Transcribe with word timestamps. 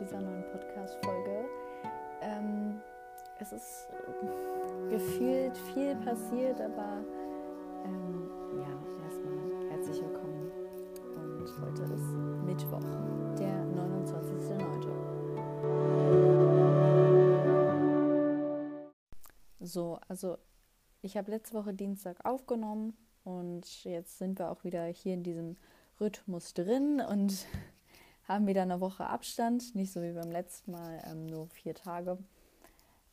dieser 0.00 0.20
neuen 0.20 0.44
Podcast-Folge. 0.50 1.44
Ähm, 2.20 2.80
es 3.38 3.52
ist 3.52 3.88
gefühlt 4.90 5.56
viel 5.72 5.94
passiert, 5.96 6.60
aber 6.60 7.04
ähm, 7.84 8.28
ja, 8.58 8.66
erstmal 9.04 9.70
herzlich 9.70 10.02
willkommen. 10.02 10.50
Und 11.16 11.48
heute 11.60 11.82
ist 11.84 12.12
Mittwoch, 12.44 12.80
der 13.38 13.64
29.09. 13.74 14.94
So, 19.60 19.98
also 20.08 20.38
ich 21.02 21.16
habe 21.16 21.30
letzte 21.30 21.56
Woche 21.56 21.72
Dienstag 21.72 22.24
aufgenommen 22.24 22.96
und 23.22 23.84
jetzt 23.84 24.18
sind 24.18 24.38
wir 24.38 24.50
auch 24.50 24.64
wieder 24.64 24.84
hier 24.86 25.14
in 25.14 25.22
diesem 25.22 25.56
Rhythmus 26.00 26.52
drin 26.54 27.00
und 27.00 27.46
haben 28.28 28.46
wieder 28.46 28.62
eine 28.62 28.80
Woche 28.80 29.06
Abstand, 29.06 29.74
nicht 29.74 29.92
so 29.92 30.02
wie 30.02 30.12
beim 30.12 30.30
letzten 30.30 30.72
Mal, 30.72 31.02
ähm, 31.06 31.26
nur 31.26 31.48
vier 31.48 31.74
Tage. 31.74 32.18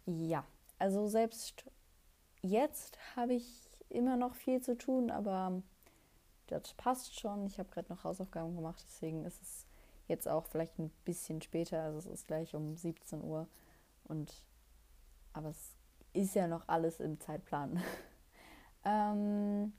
Ja, 0.06 0.46
also 0.80 1.08
selbst 1.08 1.66
jetzt 2.42 2.98
habe 3.16 3.34
ich 3.34 3.70
immer 3.90 4.18
noch 4.18 4.36
viel 4.36 4.62
zu 4.62 4.78
tun, 4.78 5.12
aber 5.12 5.62
das 6.48 6.74
passt 6.74 7.20
schon. 7.20 7.46
Ich 7.48 7.60
habe 7.60 7.70
gerade 7.70 7.92
noch 7.92 8.04
Hausaufgaben 8.04 8.56
gemacht, 8.56 8.84
deswegen 8.88 9.26
ist 9.26 9.42
es 9.42 9.66
jetzt 10.08 10.28
auch 10.28 10.48
vielleicht 10.48 10.80
ein 10.80 10.92
bisschen 11.06 11.42
später. 11.42 11.84
Also 11.84 12.00
es 12.00 12.06
ist 12.06 12.28
gleich 12.28 12.56
um 12.56 12.76
17 12.76 13.24
Uhr 13.24 13.48
und 14.06 14.44
aber 15.34 15.50
es 15.50 15.76
ist 16.14 16.36
ja 16.36 16.48
noch 16.48 16.68
alles 16.68 17.00
im 17.00 17.20
Zeitplan. 17.20 17.82
ähm, 18.86 19.74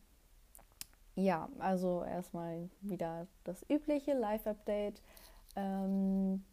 ja, 1.14 1.48
also 1.58 2.04
erstmal 2.04 2.70
wieder 2.80 3.26
das 3.44 3.64
übliche 3.68 4.14
Live-Update. 4.14 5.02
Ähm, 5.56 6.44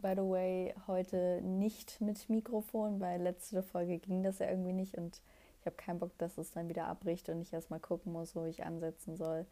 by 0.00 0.14
the 0.16 0.22
way, 0.22 0.74
heute 0.86 1.40
nicht 1.42 2.00
mit 2.00 2.28
Mikrofon, 2.28 3.00
weil 3.00 3.22
letzte 3.22 3.62
Folge 3.62 3.98
ging 3.98 4.22
das 4.22 4.40
ja 4.40 4.48
irgendwie 4.48 4.72
nicht 4.72 4.96
und 4.96 5.22
ich 5.60 5.66
habe 5.66 5.76
keinen 5.76 6.00
Bock, 6.00 6.18
dass 6.18 6.38
es 6.38 6.50
dann 6.50 6.68
wieder 6.68 6.86
abbricht 6.88 7.28
und 7.28 7.40
ich 7.40 7.52
erstmal 7.52 7.78
gucken 7.78 8.12
muss, 8.12 8.34
wo 8.34 8.44
ich 8.44 8.64
ansetzen 8.64 9.16
soll. 9.16 9.46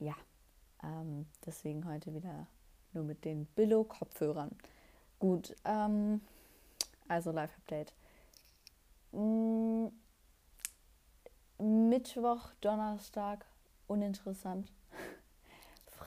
Ja, 0.00 0.16
ähm, 0.82 1.26
deswegen 1.46 1.86
heute 1.88 2.14
wieder 2.14 2.48
nur 2.92 3.04
mit 3.04 3.24
den 3.24 3.46
Billo-Kopfhörern. 3.54 4.50
Gut, 5.20 5.54
ähm, 5.64 6.20
also 7.06 7.30
Live-Update. 7.30 7.92
Mm, 9.12 9.86
Mittwoch, 11.58 12.52
Donnerstag, 12.60 13.44
uninteressant. 13.86 14.72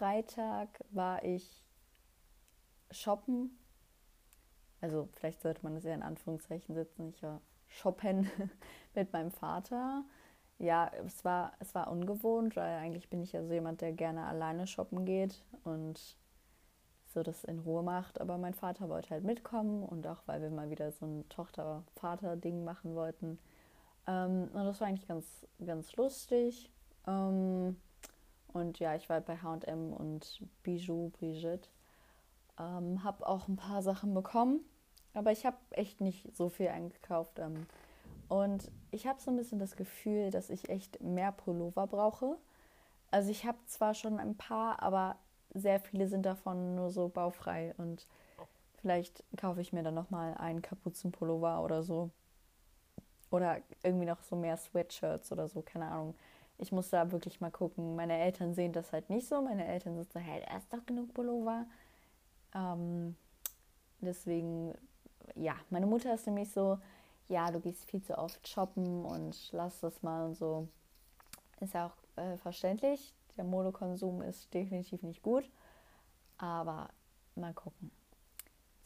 Freitag 0.02 0.84
war 0.90 1.24
ich 1.24 1.64
shoppen. 2.90 3.56
Also 4.82 5.08
vielleicht 5.14 5.44
sollte 5.44 5.62
man 5.62 5.76
das 5.76 5.86
eher 5.86 5.94
in 5.94 6.02
Anführungszeichen 6.02 6.74
setzen. 6.74 7.10
Ich 7.10 7.22
war 7.22 7.40
shoppen 7.68 8.28
mit 8.96 9.14
meinem 9.14 9.30
Vater. 9.30 10.04
Ja, 10.58 10.90
es 11.06 11.24
war, 11.24 11.54
es 11.60 11.76
war 11.76 11.92
ungewohnt, 11.92 12.56
weil 12.56 12.80
eigentlich 12.80 13.12
bin 13.12 13.22
ich 13.22 13.32
ja 13.34 13.44
so 13.44 13.54
jemand, 13.54 13.82
der 13.82 13.92
gerne 13.92 14.26
alleine 14.26 14.66
shoppen 14.66 15.06
geht 15.06 15.44
und 15.66 16.18
so 17.06 17.22
das 17.22 17.44
in 17.44 17.60
Ruhe 17.60 17.84
macht. 17.84 18.20
Aber 18.20 18.40
mein 18.40 18.56
Vater 18.56 18.90
wollte 18.90 19.12
halt 19.12 19.24
mitkommen 19.24 19.84
und 19.84 20.08
auch 20.08 20.24
weil 20.26 20.42
wir 20.42 20.50
mal 20.50 20.72
wieder 20.72 20.92
so 20.92 21.06
ein 21.06 21.30
Tochter-Vater-Ding 21.30 22.64
machen 22.64 22.96
wollten. 22.96 23.38
Ähm, 24.08 24.50
und 24.52 24.66
das 24.66 24.82
war 24.82 24.88
eigentlich 24.88 25.08
ganz, 25.08 25.46
ganz 25.64 25.96
lustig. 25.96 26.72
Ähm, 27.06 27.76
und 28.54 28.80
ja, 28.80 28.96
ich 28.96 29.10
war 29.10 29.22
bei 29.22 29.38
HM 29.38 29.94
und 29.94 30.42
Bijou, 30.64 31.10
Brigitte. 31.10 31.70
Ähm, 32.60 33.04
habe 33.04 33.28
auch 33.28 33.48
ein 33.48 33.56
paar 33.56 33.82
Sachen 33.82 34.14
bekommen, 34.14 34.62
aber 35.14 35.32
ich 35.32 35.46
habe 35.46 35.58
echt 35.72 36.02
nicht 36.02 36.36
so 36.36 36.50
viel 36.50 36.68
eingekauft. 36.68 37.40
Ähm, 37.40 37.66
und 38.28 38.72
ich 38.92 39.08
habe 39.08 39.20
so 39.20 39.32
ein 39.32 39.38
bisschen 39.38 39.60
das 39.60 39.76
Gefühl, 39.76 40.32
dass 40.32 40.50
ich 40.50 40.70
echt 40.70 41.02
mehr 41.02 41.32
Pullover 41.32 41.88
brauche. 41.88 42.38
Also 43.10 43.30
ich 43.30 43.46
habe 43.46 43.58
zwar 43.66 43.94
schon 43.94 44.20
ein 44.20 44.38
paar, 44.38 44.82
aber 44.82 45.18
sehr 45.54 45.80
viele 45.80 46.08
sind 46.08 46.26
davon 46.26 46.76
nur 46.76 46.92
so 46.92 47.10
baufrei. 47.10 47.74
Und 47.78 48.08
vielleicht 48.76 49.24
kaufe 49.38 49.62
ich 49.62 49.74
mir 49.74 49.84
dann 49.84 49.96
nochmal 49.96 50.36
einen 50.38 50.62
Kapuzenpullover 50.62 51.62
oder 51.62 51.84
so. 51.84 52.10
Oder 53.32 53.58
irgendwie 53.84 54.06
noch 54.06 54.22
so 54.24 54.36
mehr 54.36 54.58
Sweatshirts 54.58 55.32
oder 55.32 55.48
so, 55.48 55.62
keine 55.62 55.88
Ahnung. 55.88 56.16
Ich 56.62 56.72
muss 56.72 56.92
da 56.92 57.12
wirklich 57.12 57.42
mal 57.42 57.50
gucken. 57.50 57.96
Meine 57.96 58.20
Eltern 58.20 58.54
sehen 58.54 58.72
das 58.72 58.94
halt 58.94 59.10
nicht 59.10 59.28
so. 59.28 59.42
Meine 59.42 59.66
Eltern 59.66 59.96
sind 59.96 60.14
so, 60.14 60.20
hey, 60.20 60.44
da 60.48 60.58
ist 60.58 60.72
doch 60.72 60.86
genug 60.86 61.12
Pullover. 61.14 61.66
Ähm, 62.54 63.16
deswegen, 64.00 64.76
ja, 65.36 65.56
meine 65.72 65.88
Mutter 65.88 66.14
ist 66.14 66.28
nämlich 66.28 66.52
so, 66.52 66.78
ja, 67.30 67.50
du 67.50 67.60
gehst 67.60 67.86
viel 67.86 68.04
zu 68.04 68.16
oft 68.16 68.48
shoppen 68.48 69.04
und 69.04 69.50
lass 69.52 69.80
das 69.80 70.04
mal 70.04 70.28
und 70.28 70.36
so. 70.36 70.68
Ist 71.62 71.74
ja 71.74 71.88
auch 71.88 72.22
äh, 72.22 72.38
verständlich. 72.38 73.16
Der 73.38 73.44
Modekonsum 73.44 74.22
ist 74.22 74.54
definitiv 74.54 75.02
nicht 75.02 75.24
gut. 75.24 75.50
Aber 76.38 76.90
mal 77.36 77.56
gucken. 77.56 77.90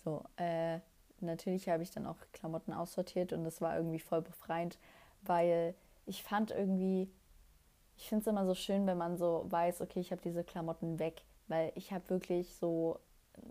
So, 0.02 0.24
äh, 0.38 0.80
natürlich 1.19 1.68
habe 1.68 1.84
ich 1.84 1.91
dann 1.91 2.08
auch 2.08 2.18
Klamotten 2.31 2.72
aussortiert 2.72 3.34
und 3.34 3.44
das 3.44 3.59
war 3.59 3.75
irgendwie 3.75 4.00
voll 4.00 4.22
befreiend, 4.22 4.78
weil 5.24 5.75
ich 6.06 6.24
fand 6.24 6.52
irgendwie, 6.52 7.09
ich 7.98 8.10
finde 8.10 8.22
es 8.22 8.28
immer 8.28 8.46
so 8.46 8.56
schön, 8.56 8.88
wenn 8.88 8.98
man 8.98 9.18
so 9.18 9.46
weiß, 9.50 9.82
okay, 9.82 10.00
ich 10.00 10.12
habe 10.12 10.22
diese 10.22 10.44
Klamotten 10.44 11.00
weg, 11.00 11.24
weil 11.48 11.72
ich 11.76 11.92
habe 11.92 12.10
wirklich 12.10 12.56
so 12.56 13.00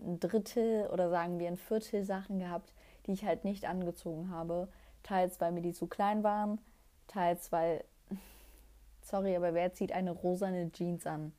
ein 0.03 0.19
Drittel 0.19 0.87
oder 0.87 1.09
sagen 1.09 1.39
wir 1.39 1.47
ein 1.47 1.57
Viertel 1.57 2.03
Sachen 2.03 2.39
gehabt, 2.39 2.73
die 3.05 3.13
ich 3.13 3.25
halt 3.25 3.43
nicht 3.43 3.65
angezogen 3.65 4.29
habe. 4.29 4.67
Teils, 5.03 5.39
weil 5.39 5.51
mir 5.51 5.61
die 5.61 5.73
zu 5.73 5.87
klein 5.87 6.23
waren, 6.23 6.59
teils, 7.07 7.51
weil, 7.51 7.83
sorry, 9.01 9.35
aber 9.35 9.53
wer 9.53 9.73
zieht 9.73 9.91
eine 9.91 10.11
rosane 10.11 10.71
Jeans 10.71 11.05
an? 11.05 11.31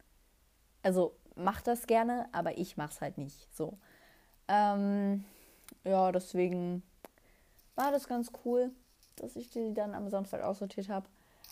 Also 0.83 1.17
macht 1.35 1.67
das 1.67 1.87
gerne, 1.87 2.29
aber 2.33 2.59
ich 2.59 2.77
mach's 2.77 3.01
halt 3.01 3.19
nicht. 3.19 3.53
So. 3.55 3.79
Ähm, 4.49 5.25
ja, 5.85 6.13
deswegen 6.13 6.83
war 7.75 7.91
das 7.91 8.07
ganz 8.07 8.31
cool, 8.45 8.71
dass 9.17 9.35
ich 9.37 9.51
die 9.51 9.75
dann 9.75 9.95
am 9.95 10.09
Samstag 10.09 10.43
aussortiert 10.43 10.89
habe. 10.89 11.09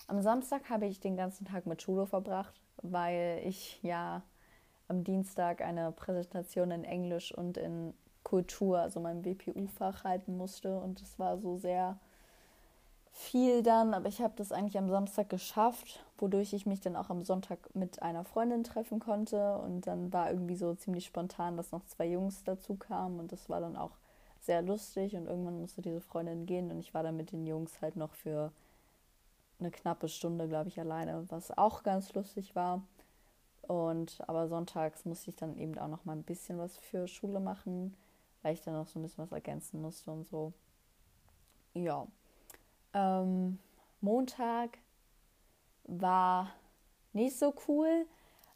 Am 0.06 0.20
Samstag 0.20 0.68
habe 0.68 0.86
ich 0.86 1.00
den 1.00 1.16
ganzen 1.16 1.46
Tag 1.46 1.66
mit 1.66 1.80
Schule 1.80 2.06
verbracht, 2.06 2.60
weil 2.82 3.40
ich 3.44 3.82
ja 3.82 4.22
am 4.88 5.02
Dienstag 5.02 5.62
eine 5.62 5.92
Präsentation 5.92 6.70
in 6.70 6.84
Englisch 6.84 7.32
und 7.32 7.56
in 7.56 7.94
Kultur, 8.22 8.80
also 8.80 9.00
meinem 9.00 9.24
WPU-Fach 9.24 10.04
halten 10.04 10.36
musste. 10.36 10.78
Und 10.78 11.00
es 11.00 11.18
war 11.18 11.38
so 11.38 11.56
sehr 11.56 11.98
viel 13.12 13.62
dann, 13.62 13.94
aber 13.94 14.08
ich 14.08 14.20
habe 14.20 14.34
das 14.36 14.52
eigentlich 14.52 14.76
am 14.76 14.90
Samstag 14.90 15.30
geschafft, 15.30 16.04
wodurch 16.18 16.52
ich 16.52 16.66
mich 16.66 16.80
dann 16.80 16.96
auch 16.96 17.08
am 17.08 17.22
Sonntag 17.22 17.74
mit 17.74 18.02
einer 18.02 18.24
Freundin 18.24 18.64
treffen 18.64 18.98
konnte. 18.98 19.56
Und 19.58 19.86
dann 19.86 20.12
war 20.12 20.30
irgendwie 20.30 20.56
so 20.56 20.74
ziemlich 20.74 21.06
spontan, 21.06 21.56
dass 21.56 21.72
noch 21.72 21.84
zwei 21.86 22.06
Jungs 22.08 22.44
dazu 22.44 22.74
kamen 22.74 23.20
und 23.20 23.32
das 23.32 23.48
war 23.48 23.60
dann 23.60 23.76
auch 23.76 23.92
sehr 24.40 24.60
lustig. 24.60 25.16
Und 25.16 25.26
irgendwann 25.26 25.60
musste 25.60 25.80
diese 25.80 26.02
Freundin 26.02 26.44
gehen 26.44 26.70
und 26.70 26.80
ich 26.80 26.92
war 26.92 27.02
dann 27.02 27.16
mit 27.16 27.32
den 27.32 27.46
Jungs 27.46 27.80
halt 27.80 27.96
noch 27.96 28.12
für 28.12 28.52
eine 29.58 29.70
knappe 29.70 30.08
Stunde, 30.08 30.48
glaube 30.48 30.68
ich, 30.68 30.78
alleine, 30.80 31.24
was 31.30 31.56
auch 31.56 31.82
ganz 31.82 32.12
lustig 32.14 32.54
war. 32.54 32.82
Und 33.62 34.18
aber 34.28 34.48
sonntags 34.48 35.04
musste 35.04 35.30
ich 35.30 35.36
dann 35.36 35.56
eben 35.56 35.78
auch 35.78 35.88
noch 35.88 36.04
mal 36.04 36.12
ein 36.12 36.22
bisschen 36.22 36.58
was 36.58 36.76
für 36.76 37.08
Schule 37.08 37.40
machen, 37.40 37.96
weil 38.42 38.54
ich 38.54 38.62
dann 38.62 38.74
noch 38.74 38.86
so 38.86 38.98
ein 38.98 39.02
bisschen 39.02 39.24
was 39.24 39.32
ergänzen 39.32 39.80
musste 39.80 40.10
und 40.10 40.26
so. 40.26 40.52
Ja. 41.72 42.06
Ähm, 42.92 43.58
Montag 44.00 44.78
war 45.84 46.50
nicht 47.12 47.38
so 47.38 47.54
cool, 47.68 48.06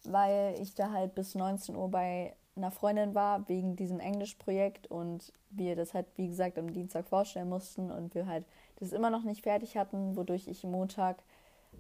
weil 0.05 0.61
ich 0.61 0.75
da 0.75 0.91
halt 0.91 1.15
bis 1.15 1.35
19 1.35 1.75
Uhr 1.75 1.91
bei 1.91 2.37
einer 2.57 2.71
Freundin 2.71 3.15
war 3.15 3.49
wegen 3.49 3.77
diesem 3.77 4.01
Englischprojekt 4.01 4.89
und 4.89 5.33
wir 5.51 5.77
das 5.77 5.95
halt, 5.95 6.07
wie 6.17 6.29
gesagt, 6.29 6.59
am 6.59 6.73
Dienstag 6.73 7.09
vorstellen 7.09 7.49
mussten 7.49 7.91
und 7.91 8.15
wir 8.15 8.27
halt 8.27 8.45
das 8.79 8.93
immer 8.93 9.11
noch 9.11 9.23
nicht 9.23 9.43
fertig 9.43 9.77
hatten, 9.77 10.17
wodurch 10.17 10.49
ich 10.49 10.65
Montag 10.65 11.23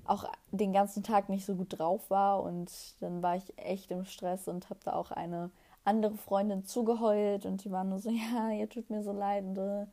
auch 0.05 0.25
den 0.51 0.73
ganzen 0.73 1.03
Tag 1.03 1.29
nicht 1.29 1.45
so 1.45 1.55
gut 1.55 1.79
drauf 1.79 2.11
war 2.11 2.43
und 2.43 2.71
dann 3.01 3.23
war 3.23 3.37
ich 3.37 3.59
echt 3.59 3.91
im 3.91 4.05
Stress 4.05 4.49
und 4.49 4.71
habe 4.71 4.81
da 4.85 4.93
auch 4.95 5.11
eine 5.11 5.51
andere 5.85 6.17
Freundin 6.17 6.65
zugeheult 6.65 7.47
und 7.47 7.65
die 7.65 7.71
war 7.71 7.85
nur 7.85 7.99
so, 7.99 8.11
ja, 8.35 8.51
ihr 8.51 8.69
tut 8.69 8.91
mir 8.91 9.03
so 9.03 9.13
leid. 9.13 9.45
Äh. 9.57 9.87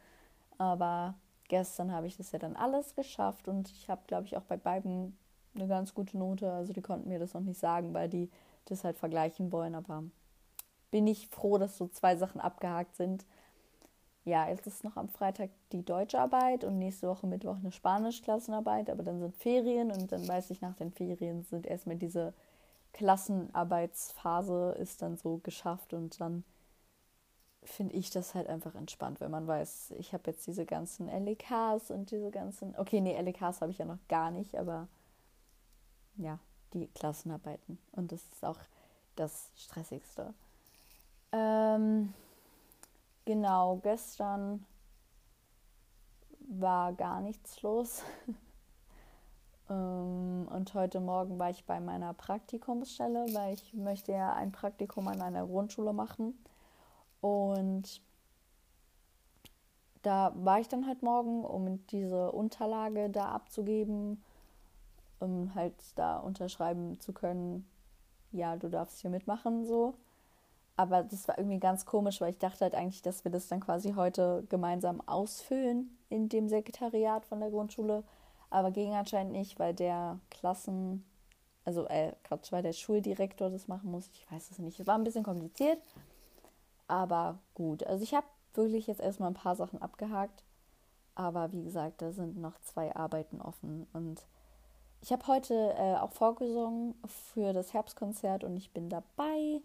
aber 0.57 1.15
gestern 1.47 1.91
habe 1.91 2.07
ich 2.07 2.17
das 2.17 2.31
ja 2.31 2.39
dann 2.39 2.55
alles 2.55 2.95
geschafft 2.95 3.47
und 3.47 3.69
ich 3.69 3.89
habe, 3.89 4.01
glaube 4.07 4.25
ich, 4.25 4.37
auch 4.37 4.43
bei 4.43 4.57
beiden 4.57 5.17
eine 5.55 5.67
ganz 5.67 5.93
gute 5.93 6.17
Note. 6.17 6.51
Also 6.51 6.73
die 6.73 6.81
konnten 6.81 7.09
mir 7.09 7.19
das 7.19 7.33
noch 7.33 7.41
nicht 7.41 7.59
sagen, 7.59 7.93
weil 7.93 8.09
die 8.09 8.29
das 8.65 8.83
halt 8.83 8.97
vergleichen 8.97 9.51
wollen. 9.51 9.75
Aber 9.75 10.03
bin 10.91 11.07
ich 11.07 11.27
froh, 11.27 11.57
dass 11.57 11.77
so 11.77 11.87
zwei 11.87 12.15
Sachen 12.15 12.41
abgehakt 12.41 12.95
sind 12.95 13.25
ja, 14.25 14.49
jetzt 14.49 14.65
ist 14.67 14.83
noch 14.83 14.97
am 14.97 15.07
Freitag 15.07 15.51
die 15.71 15.85
Deutscharbeit 15.85 16.63
und 16.63 16.79
nächste 16.79 17.07
Woche 17.07 17.27
Mittwoch 17.27 17.57
eine 17.57 17.71
Spanischklassenarbeit, 17.71 18.89
aber 18.89 19.03
dann 19.03 19.19
sind 19.19 19.35
Ferien 19.35 19.91
und 19.91 20.11
dann 20.11 20.27
weiß 20.27 20.49
ich, 20.49 20.61
nach 20.61 20.75
den 20.75 20.91
Ferien 20.91 21.43
sind 21.43 21.67
erstmal 21.67 21.95
diese 21.95 22.33
Klassenarbeitsphase 22.93 24.77
ist 24.79 25.01
dann 25.01 25.17
so 25.17 25.39
geschafft 25.39 25.93
und 25.93 26.19
dann 26.21 26.43
finde 27.61 27.95
ich 27.95 28.09
das 28.09 28.33
halt 28.33 28.47
einfach 28.47 28.73
entspannt, 28.73 29.19
wenn 29.19 29.31
man 29.31 29.47
weiß, 29.47 29.95
ich 29.97 30.13
habe 30.13 30.31
jetzt 30.31 30.47
diese 30.47 30.65
ganzen 30.65 31.07
LEKs 31.07 31.91
und 31.91 32.11
diese 32.11 32.31
ganzen. 32.31 32.75
Okay, 32.77 33.01
nee, 33.01 33.19
LEKs 33.19 33.61
habe 33.61 33.71
ich 33.71 33.79
ja 33.79 33.85
noch 33.85 33.99
gar 34.07 34.31
nicht, 34.31 34.55
aber 34.55 34.87
ja, 36.15 36.39
die 36.73 36.87
Klassenarbeiten. 36.87 37.79
Und 37.91 38.11
das 38.11 38.23
ist 38.31 38.45
auch 38.45 38.59
das 39.15 39.51
Stressigste. 39.55 40.33
Ähm, 41.31 42.13
genau, 43.25 43.77
gestern 43.77 44.65
war 46.47 46.93
gar 46.93 47.21
nichts 47.21 47.61
los. 47.61 48.03
Ähm, 49.67 50.47
und 50.53 50.73
heute 50.75 50.99
Morgen 50.99 51.39
war 51.39 51.49
ich 51.49 51.65
bei 51.65 51.79
meiner 51.79 52.13
Praktikumsstelle, 52.13 53.25
weil 53.33 53.55
ich 53.55 53.73
möchte 53.73 54.11
ja 54.11 54.33
ein 54.33 54.51
Praktikum 54.51 55.07
an 55.07 55.21
einer 55.21 55.45
Grundschule 55.45 55.91
machen. 55.91 56.37
Und 57.21 57.99
da 60.03 60.33
war 60.35 60.59
ich 60.59 60.67
dann 60.67 60.85
halt 60.85 61.01
morgen, 61.01 61.43
um 61.43 61.85
diese 61.87 62.31
Unterlage 62.31 63.09
da 63.09 63.29
abzugeben, 63.29 64.23
um 65.19 65.55
halt 65.55 65.73
da 65.95 66.17
unterschreiben 66.17 66.99
zu 66.99 67.11
können, 67.11 67.67
ja, 68.31 68.55
du 68.57 68.69
darfst 68.69 69.01
hier 69.01 69.09
mitmachen, 69.09 69.65
so. 69.65 69.95
Aber 70.77 71.03
das 71.03 71.27
war 71.27 71.37
irgendwie 71.37 71.59
ganz 71.59 71.85
komisch, 71.85 72.19
weil 72.19 72.31
ich 72.31 72.37
dachte 72.37 72.61
halt 72.61 72.75
eigentlich, 72.75 73.01
dass 73.01 73.23
wir 73.23 73.31
das 73.31 73.47
dann 73.47 73.61
quasi 73.61 73.93
heute 73.93 74.45
gemeinsam 74.49 75.01
ausfüllen 75.07 75.97
in 76.09 76.27
dem 76.27 76.49
Sekretariat 76.49 77.25
von 77.25 77.39
der 77.39 77.49
Grundschule. 77.49 78.03
Aber 78.49 78.71
ging 78.71 78.93
anscheinend 78.93 79.31
nicht, 79.31 79.57
weil 79.57 79.73
der 79.73 80.19
Klassen, 80.29 81.05
also 81.63 81.87
äh, 81.87 82.11
Quatsch, 82.23 82.51
weil 82.51 82.63
der 82.63 82.73
Schuldirektor 82.73 83.49
das 83.49 83.67
machen 83.67 83.89
muss. 83.89 84.09
Ich 84.13 84.29
weiß 84.29 84.51
es 84.51 84.59
nicht. 84.59 84.79
Es 84.79 84.87
war 84.87 84.97
ein 84.97 85.03
bisschen 85.03 85.23
kompliziert, 85.23 85.79
aber 86.87 87.39
gut. 87.53 87.83
Also 87.83 88.03
ich 88.03 88.13
habe 88.13 88.27
wirklich 88.53 88.87
jetzt 88.87 89.01
erstmal 89.01 89.31
ein 89.31 89.35
paar 89.35 89.55
Sachen 89.55 89.81
abgehakt. 89.81 90.43
Aber 91.15 91.53
wie 91.53 91.63
gesagt, 91.63 92.01
da 92.01 92.11
sind 92.11 92.37
noch 92.37 92.59
zwei 92.59 92.93
Arbeiten 92.93 93.41
offen. 93.41 93.87
Und 93.93 94.25
ich 95.01 95.11
habe 95.11 95.25
heute 95.27 95.73
äh, 95.77 95.95
auch 95.95 96.11
vorgesungen 96.11 96.95
für 97.05 97.53
das 97.53 97.73
Herbstkonzert 97.73 98.43
und 98.43 98.57
ich 98.57 98.71
bin 98.71 98.89
dabei. 98.89 99.61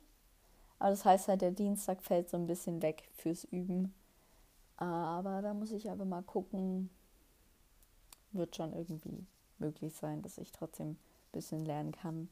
Aber 0.80 0.90
das 0.90 1.04
heißt 1.04 1.28
halt, 1.28 1.42
der 1.42 1.50
Dienstag 1.50 2.02
fällt 2.02 2.30
so 2.30 2.38
ein 2.38 2.46
bisschen 2.46 2.82
weg 2.82 3.10
fürs 3.14 3.44
Üben. 3.44 3.94
Aber 4.78 5.42
da 5.42 5.52
muss 5.52 5.72
ich 5.72 5.90
aber 5.90 6.06
mal 6.06 6.22
gucken, 6.22 6.88
wird 8.32 8.56
schon 8.56 8.72
irgendwie 8.72 9.26
möglich 9.58 9.94
sein, 9.94 10.22
dass 10.22 10.38
ich 10.38 10.52
trotzdem 10.52 10.92
ein 10.92 10.98
bisschen 11.32 11.66
lernen 11.66 11.92
kann, 11.92 12.30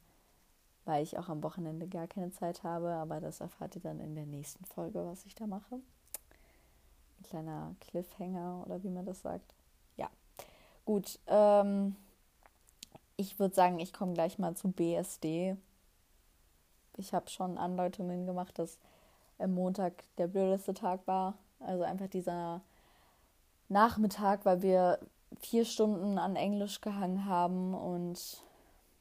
weil 0.86 1.02
ich 1.02 1.18
auch 1.18 1.28
am 1.28 1.42
Wochenende 1.42 1.86
gar 1.86 2.06
keine 2.06 2.32
Zeit 2.32 2.62
habe. 2.62 2.88
Aber 2.94 3.20
das 3.20 3.40
erfahrt 3.40 3.76
ihr 3.76 3.82
dann 3.82 4.00
in 4.00 4.14
der 4.14 4.24
nächsten 4.24 4.64
Folge, 4.64 5.04
was 5.04 5.26
ich 5.26 5.34
da 5.34 5.46
mache. 5.46 5.74
Ein 5.74 7.22
kleiner 7.24 7.74
Cliffhanger 7.80 8.64
oder 8.64 8.82
wie 8.82 8.88
man 8.88 9.04
das 9.04 9.20
sagt. 9.20 9.54
Ja, 9.98 10.08
gut. 10.86 11.18
Ähm, 11.26 11.96
ich 13.18 13.38
würde 13.38 13.54
sagen, 13.54 13.78
ich 13.78 13.92
komme 13.92 14.14
gleich 14.14 14.38
mal 14.38 14.56
zu 14.56 14.70
BSD. 14.70 15.58
Ich 16.98 17.14
habe 17.14 17.30
schon 17.30 17.56
Andeutungen 17.56 18.26
gemacht, 18.26 18.58
dass 18.58 18.78
am 19.38 19.54
Montag 19.54 20.04
der 20.18 20.26
blödeste 20.26 20.74
Tag 20.74 21.06
war. 21.06 21.34
Also 21.60 21.84
einfach 21.84 22.08
dieser 22.08 22.60
Nachmittag, 23.68 24.44
weil 24.44 24.62
wir 24.62 24.98
vier 25.40 25.64
Stunden 25.64 26.18
an 26.18 26.36
Englisch 26.36 26.80
gehangen 26.80 27.24
haben 27.24 27.74
und 27.74 28.42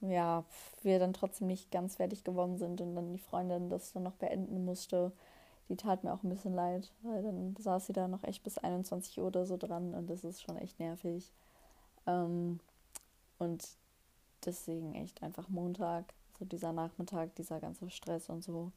ja, 0.02 0.44
wir 0.84 1.00
dann 1.00 1.14
trotzdem 1.14 1.48
nicht 1.48 1.72
ganz 1.72 1.96
fertig 1.96 2.24
geworden 2.24 2.58
sind 2.58 2.82
und 2.82 2.96
dann 2.96 3.14
die 3.14 3.20
Freundin 3.20 3.70
das 3.70 3.94
dann 3.94 4.04
noch 4.04 4.16
beenden 4.16 4.64
musste. 4.64 5.12
Die 5.70 5.76
tat 5.76 6.04
mir 6.04 6.14
auch 6.14 6.24
ein 6.24 6.30
bisschen 6.30 6.54
leid, 6.54 6.92
weil 7.02 7.24
dann 7.24 7.56
saß 7.58 7.88
sie 7.88 7.94
da 7.94 8.08
noch 8.08 8.24
echt 8.24 8.44
bis 8.44 8.58
21 8.58 9.20
Uhr 9.20 9.28
oder 9.28 9.46
so 9.46 9.58
dran 9.58 9.94
und 9.94 10.10
das 10.10 10.24
ist 10.24 10.42
schon 10.42 10.58
echt 10.58 10.80
nervig. 10.80 11.34
Ähm, 12.06 12.60
und 13.40 13.68
deswegen 14.46 14.94
echt 14.96 15.24
einfach 15.24 15.50
Montag, 15.50 16.14
so 16.40 16.46
dieser 16.46 16.74
Nachmittag, 16.74 17.36
dieser 17.36 17.60
ganze 17.60 17.90
Stress 17.90 18.30
und 18.30 18.44
so. 18.44 18.72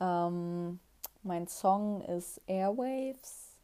Ähm, 0.00 0.80
mein 1.22 1.46
Song 1.46 2.00
ist 2.02 2.40
Airwaves 2.46 3.54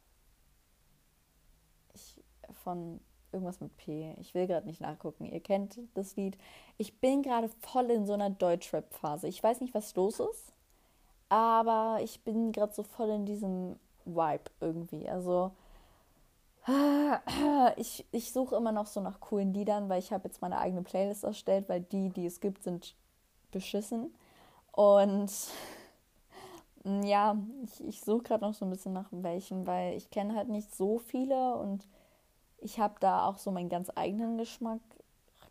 von 2.65 3.01
irgendwas 3.33 3.61
mit 3.61 3.77
P. 3.77 4.15
Ich 4.21 4.35
will 4.35 4.47
gerade 4.47 4.67
nicht 4.67 4.81
nachgucken. 4.81 5.25
Ihr 5.25 5.41
kennt 5.41 5.79
das 5.95 6.17
Lied. 6.17 6.37
Ich 6.79 6.99
bin 6.99 7.23
gerade 7.23 7.49
voll 7.61 7.91
in 7.91 8.07
so 8.07 8.13
einer 8.13 8.31
Deutschrap-Phase. 8.31 9.29
Ich 9.29 9.43
weiß 9.43 9.61
nicht, 9.61 9.75
was 9.75 9.95
los 9.95 10.21
ist, 10.21 10.53
aber 11.29 11.99
ich 12.03 12.23
bin 12.23 12.53
gerade 12.53 12.73
so 12.73 12.83
voll 12.83 13.11
in 13.11 13.27
diesem 13.27 13.79
Vibe 14.05 14.51
irgendwie. 14.61 15.09
Also 15.09 15.53
ich, 17.77 18.05
ich 18.11 18.33
suche 18.33 18.57
immer 18.57 18.73
noch 18.73 18.87
so 18.87 19.01
nach 19.01 19.21
coolen 19.21 19.55
Liedern, 19.55 19.89
weil 19.89 20.01
ich 20.01 20.13
habe 20.13 20.29
jetzt 20.29 20.43
meine 20.43 20.59
eigene 20.59 20.83
Playlist 20.83 21.25
erstellt, 21.25 21.69
weil 21.69 21.81
die, 21.81 22.11
die 22.11 22.27
es 22.27 22.41
gibt, 22.41 22.63
sind 22.63 22.95
beschissen. 23.51 24.15
Und 24.73 25.31
ja, 27.03 27.37
ich, 27.65 27.85
ich 27.85 28.01
suche 28.01 28.23
gerade 28.23 28.45
noch 28.45 28.55
so 28.55 28.65
ein 28.65 28.71
bisschen 28.71 28.93
nach 28.93 29.09
welchen, 29.11 29.67
weil 29.67 29.97
ich 29.97 30.11
kenne 30.11 30.35
halt 30.35 30.49
nicht 30.49 30.75
so 30.75 30.99
viele 30.99 31.57
und 31.57 31.87
ich 32.59 32.79
habe 32.79 32.95
da 33.01 33.27
auch 33.27 33.39
so 33.39 33.51
meinen 33.51 33.69
ganz 33.69 33.91
eigenen 33.95 34.37
Geschmack. 34.37 34.81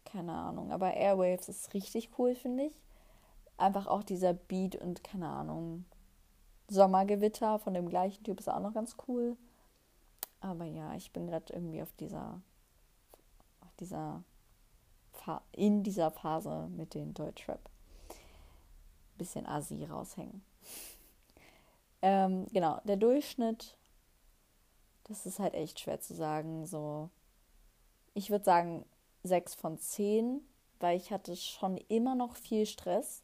Keine 0.06 0.34
Ahnung. 0.34 0.72
Aber 0.72 0.94
Airwaves 0.94 1.50
ist 1.50 1.74
richtig 1.74 2.12
cool, 2.18 2.36
finde 2.36 2.66
ich. 2.66 2.80
Einfach 3.58 3.88
auch 3.88 4.04
dieser 4.04 4.34
Beat 4.34 4.76
und 4.76 5.04
keine 5.04 5.28
Ahnung. 5.28 5.86
Sommergewitter 6.68 7.60
von 7.60 7.74
dem 7.74 7.90
gleichen 7.90 8.24
Typ 8.24 8.40
ist 8.40 8.48
auch 8.48 8.60
noch 8.60 8.74
ganz 8.74 8.96
cool. 9.08 9.38
Aber 10.40 10.66
ja, 10.66 10.96
ich 10.96 11.12
bin 11.12 11.28
gerade 11.28 11.52
irgendwie 11.52 11.82
auf 11.82 11.92
dieser, 11.94 12.42
auf 13.62 13.76
dieser, 13.80 14.24
in 15.52 15.84
dieser 15.84 16.12
Phase 16.12 16.70
mit 16.76 16.94
den 16.94 17.14
Deutschrap. 17.14 17.70
Bisschen 19.20 19.46
Asi 19.46 19.86
raushängen. 19.86 20.42
ähm, 22.02 22.48
genau, 22.52 22.82
der 22.86 22.98
Durchschnitt 22.98 23.78
das 25.10 25.26
ist 25.26 25.40
halt 25.40 25.56
echt 25.56 25.80
schwer 25.80 26.00
zu 26.00 26.14
sagen. 26.14 26.66
So, 26.66 27.10
ich 28.14 28.30
würde 28.30 28.46
sagen 28.46 28.86
sechs 29.24 29.56
von 29.56 29.78
zehn, 29.78 30.42
weil 30.80 30.96
ich 30.98 31.12
hatte 31.12 31.36
schon 31.36 31.78
immer 31.90 32.16
noch 32.16 32.36
viel 32.36 32.66
Stress. 32.66 33.24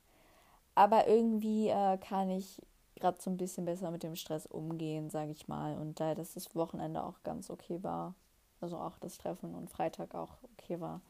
Aber 0.73 1.07
irgendwie 1.07 1.69
äh, 1.69 1.97
kann 1.97 2.29
ich 2.29 2.61
gerade 2.95 3.21
so 3.21 3.29
ein 3.29 3.37
bisschen 3.37 3.65
besser 3.65 3.91
mit 3.91 4.03
dem 4.03 4.15
Stress 4.15 4.45
umgehen, 4.45 5.09
sage 5.09 5.31
ich 5.31 5.47
mal. 5.47 5.77
Und 5.77 5.99
da 5.99 6.15
das, 6.15 6.33
das 6.33 6.53
Wochenende 6.55 7.03
auch 7.03 7.21
ganz 7.23 7.49
okay 7.49 7.81
war, 7.83 8.15
also 8.59 8.77
auch 8.77 8.97
das 8.97 9.17
Treffen 9.17 9.53
und 9.53 9.69
Freitag 9.69 10.15
auch 10.15 10.37
okay 10.57 10.79
war, 10.81 11.01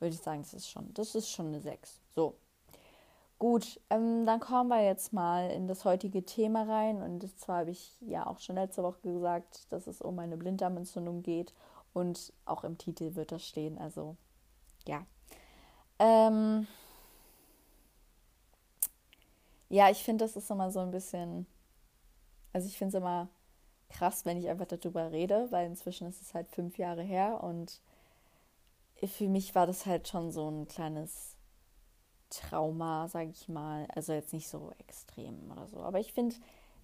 würde 0.00 0.14
ich 0.14 0.20
sagen, 0.20 0.42
das 0.42 0.54
ist 0.54 0.68
schon, 0.68 0.92
das 0.94 1.14
ist 1.14 1.30
schon 1.30 1.48
eine 1.48 1.60
6. 1.60 2.00
So. 2.10 2.34
Gut, 3.38 3.80
ähm, 3.90 4.26
dann 4.26 4.40
kommen 4.40 4.70
wir 4.70 4.82
jetzt 4.84 5.12
mal 5.12 5.50
in 5.50 5.66
das 5.66 5.84
heutige 5.84 6.24
Thema 6.24 6.62
rein. 6.62 7.02
Und 7.02 7.38
zwar 7.38 7.60
habe 7.60 7.70
ich 7.70 7.96
ja 8.00 8.26
auch 8.26 8.38
schon 8.38 8.56
letzte 8.56 8.82
Woche 8.82 9.00
gesagt, 9.02 9.70
dass 9.72 9.86
es 9.86 10.00
um 10.00 10.18
eine 10.18 10.36
Blinddarmentzündung 10.36 11.22
geht. 11.22 11.52
Und 11.92 12.32
auch 12.44 12.64
im 12.64 12.78
Titel 12.78 13.14
wird 13.14 13.32
das 13.32 13.44
stehen. 13.46 13.78
Also 13.78 14.16
ja. 14.86 15.04
Ähm, 15.98 16.66
ja, 19.68 19.90
ich 19.90 20.02
finde, 20.02 20.24
das 20.24 20.36
ist 20.36 20.50
immer 20.50 20.70
so 20.70 20.80
ein 20.80 20.90
bisschen. 20.90 21.46
Also 22.52 22.68
ich 22.68 22.78
finde 22.78 22.96
es 22.96 23.02
immer 23.02 23.28
krass, 23.88 24.24
wenn 24.24 24.38
ich 24.38 24.48
einfach 24.48 24.66
darüber 24.66 25.12
rede, 25.12 25.48
weil 25.50 25.66
inzwischen 25.66 26.06
ist 26.08 26.22
es 26.22 26.34
halt 26.34 26.48
fünf 26.48 26.78
Jahre 26.78 27.02
her 27.02 27.42
und 27.42 27.80
für 29.04 29.28
mich 29.28 29.54
war 29.54 29.66
das 29.66 29.86
halt 29.86 30.08
schon 30.08 30.30
so 30.30 30.48
ein 30.48 30.66
kleines 30.66 31.33
Trauma, 32.34 33.08
sage 33.08 33.30
ich 33.30 33.48
mal. 33.48 33.86
Also 33.94 34.12
jetzt 34.12 34.32
nicht 34.32 34.48
so 34.48 34.72
extrem 34.78 35.50
oder 35.50 35.66
so. 35.68 35.78
Aber 35.78 36.00
ich 36.00 36.12
finde, 36.12 36.36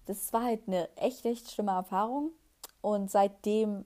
das 0.05 0.31
war 0.33 0.43
halt 0.43 0.67
eine 0.67 0.89
echt, 0.97 1.25
echt 1.25 1.51
schlimme 1.51 1.71
Erfahrung. 1.71 2.31
Und 2.81 3.11
seitdem 3.11 3.85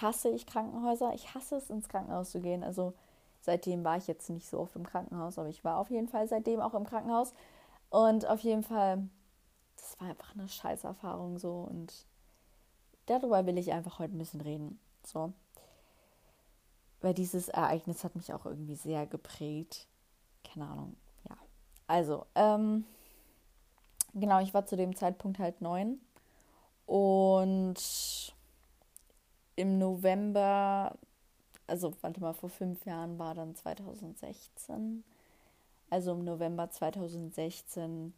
hasse 0.00 0.28
ich 0.30 0.46
Krankenhäuser. 0.46 1.12
Ich 1.14 1.34
hasse 1.34 1.56
es, 1.56 1.70
ins 1.70 1.88
Krankenhaus 1.88 2.30
zu 2.30 2.40
gehen. 2.40 2.62
Also 2.62 2.94
seitdem 3.40 3.84
war 3.84 3.96
ich 3.96 4.06
jetzt 4.06 4.30
nicht 4.30 4.48
so 4.48 4.60
oft 4.60 4.76
im 4.76 4.86
Krankenhaus, 4.86 5.38
aber 5.38 5.48
ich 5.48 5.64
war 5.64 5.78
auf 5.78 5.90
jeden 5.90 6.08
Fall 6.08 6.28
seitdem 6.28 6.60
auch 6.60 6.74
im 6.74 6.86
Krankenhaus. 6.86 7.32
Und 7.90 8.26
auf 8.26 8.40
jeden 8.40 8.62
Fall, 8.62 9.08
das 9.76 10.00
war 10.00 10.08
einfach 10.08 10.34
eine 10.34 10.48
Scheißerfahrung 10.48 11.38
so. 11.38 11.66
Und 11.68 12.06
darüber 13.06 13.44
will 13.46 13.58
ich 13.58 13.72
einfach 13.72 13.98
heute 13.98 14.14
ein 14.14 14.18
bisschen 14.18 14.40
reden. 14.40 14.78
So. 15.04 15.32
Weil 17.00 17.14
dieses 17.14 17.48
Ereignis 17.48 18.04
hat 18.04 18.14
mich 18.14 18.32
auch 18.32 18.46
irgendwie 18.46 18.76
sehr 18.76 19.06
geprägt 19.06 19.88
keine 20.52 20.66
Ahnung, 20.66 20.96
ja. 21.28 21.36
Also, 21.86 22.26
ähm, 22.34 22.84
genau, 24.14 24.40
ich 24.40 24.54
war 24.54 24.66
zu 24.66 24.76
dem 24.76 24.96
Zeitpunkt 24.96 25.38
halt 25.38 25.60
neun 25.60 26.00
und 26.86 28.34
im 29.56 29.78
November, 29.78 30.96
also 31.66 31.94
warte 32.00 32.20
mal, 32.20 32.34
vor 32.34 32.50
fünf 32.50 32.84
Jahren 32.86 33.18
war 33.18 33.34
dann 33.34 33.54
2016. 33.54 35.04
Also 35.90 36.12
im 36.12 36.24
November 36.24 36.70
2016 36.70 38.14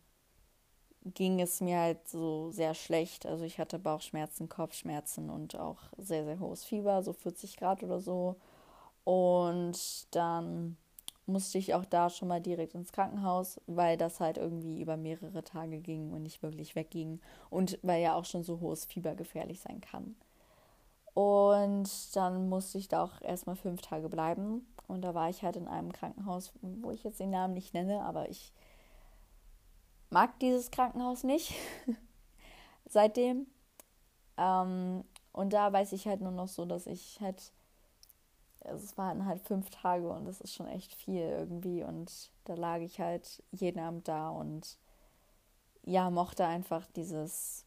ging 1.06 1.40
es 1.40 1.60
mir 1.60 1.78
halt 1.78 2.08
so 2.08 2.50
sehr 2.50 2.74
schlecht. 2.74 3.26
Also 3.26 3.44
ich 3.44 3.58
hatte 3.58 3.78
Bauchschmerzen, 3.78 4.48
Kopfschmerzen 4.48 5.28
und 5.28 5.56
auch 5.56 5.78
sehr, 5.98 6.24
sehr 6.24 6.38
hohes 6.38 6.64
Fieber, 6.64 7.02
so 7.02 7.12
40 7.12 7.56
Grad 7.56 7.82
oder 7.82 8.00
so. 8.00 8.36
Und 9.04 10.06
dann 10.14 10.76
musste 11.26 11.58
ich 11.58 11.74
auch 11.74 11.84
da 11.84 12.10
schon 12.10 12.28
mal 12.28 12.40
direkt 12.40 12.74
ins 12.74 12.92
Krankenhaus, 12.92 13.60
weil 13.66 13.96
das 13.96 14.20
halt 14.20 14.36
irgendwie 14.36 14.80
über 14.80 14.96
mehrere 14.96 15.42
Tage 15.42 15.80
ging 15.80 16.12
und 16.12 16.22
nicht 16.22 16.42
wirklich 16.42 16.74
wegging. 16.76 17.20
Und 17.50 17.78
weil 17.82 18.02
ja 18.02 18.14
auch 18.14 18.24
schon 18.24 18.44
so 18.44 18.60
hohes 18.60 18.84
Fieber 18.84 19.14
gefährlich 19.14 19.60
sein 19.60 19.80
kann. 19.80 20.16
Und 21.14 21.88
dann 22.16 22.48
musste 22.48 22.78
ich 22.78 22.88
da 22.88 23.04
auch 23.04 23.20
erstmal 23.22 23.56
fünf 23.56 23.82
Tage 23.82 24.08
bleiben. 24.08 24.66
Und 24.88 25.02
da 25.02 25.14
war 25.14 25.30
ich 25.30 25.42
halt 25.42 25.56
in 25.56 25.68
einem 25.68 25.92
Krankenhaus, 25.92 26.52
wo 26.60 26.90
ich 26.90 27.04
jetzt 27.04 27.20
den 27.20 27.30
Namen 27.30 27.54
nicht 27.54 27.72
nenne, 27.72 28.02
aber 28.02 28.28
ich 28.28 28.52
mag 30.10 30.38
dieses 30.40 30.70
Krankenhaus 30.70 31.22
nicht 31.24 31.54
seitdem. 32.88 33.46
Ähm, 34.36 35.04
und 35.32 35.52
da 35.52 35.72
weiß 35.72 35.92
ich 35.92 36.06
halt 36.06 36.20
nur 36.20 36.32
noch 36.32 36.48
so, 36.48 36.64
dass 36.64 36.86
ich 36.86 37.18
halt, 37.20 37.52
also 38.64 38.84
es 38.84 38.96
waren 38.98 39.26
halt 39.26 39.40
fünf 39.42 39.70
Tage 39.70 40.08
und 40.08 40.24
das 40.24 40.40
ist 40.40 40.54
schon 40.54 40.68
echt 40.68 40.94
viel 40.94 41.22
irgendwie. 41.22 41.82
Und 41.82 42.30
da 42.44 42.54
lag 42.54 42.78
ich 42.78 43.00
halt 43.00 43.42
jeden 43.52 43.80
Abend 43.80 44.08
da 44.08 44.30
und 44.30 44.78
ja, 45.84 46.10
mochte 46.10 46.46
einfach 46.46 46.86
dieses, 46.96 47.66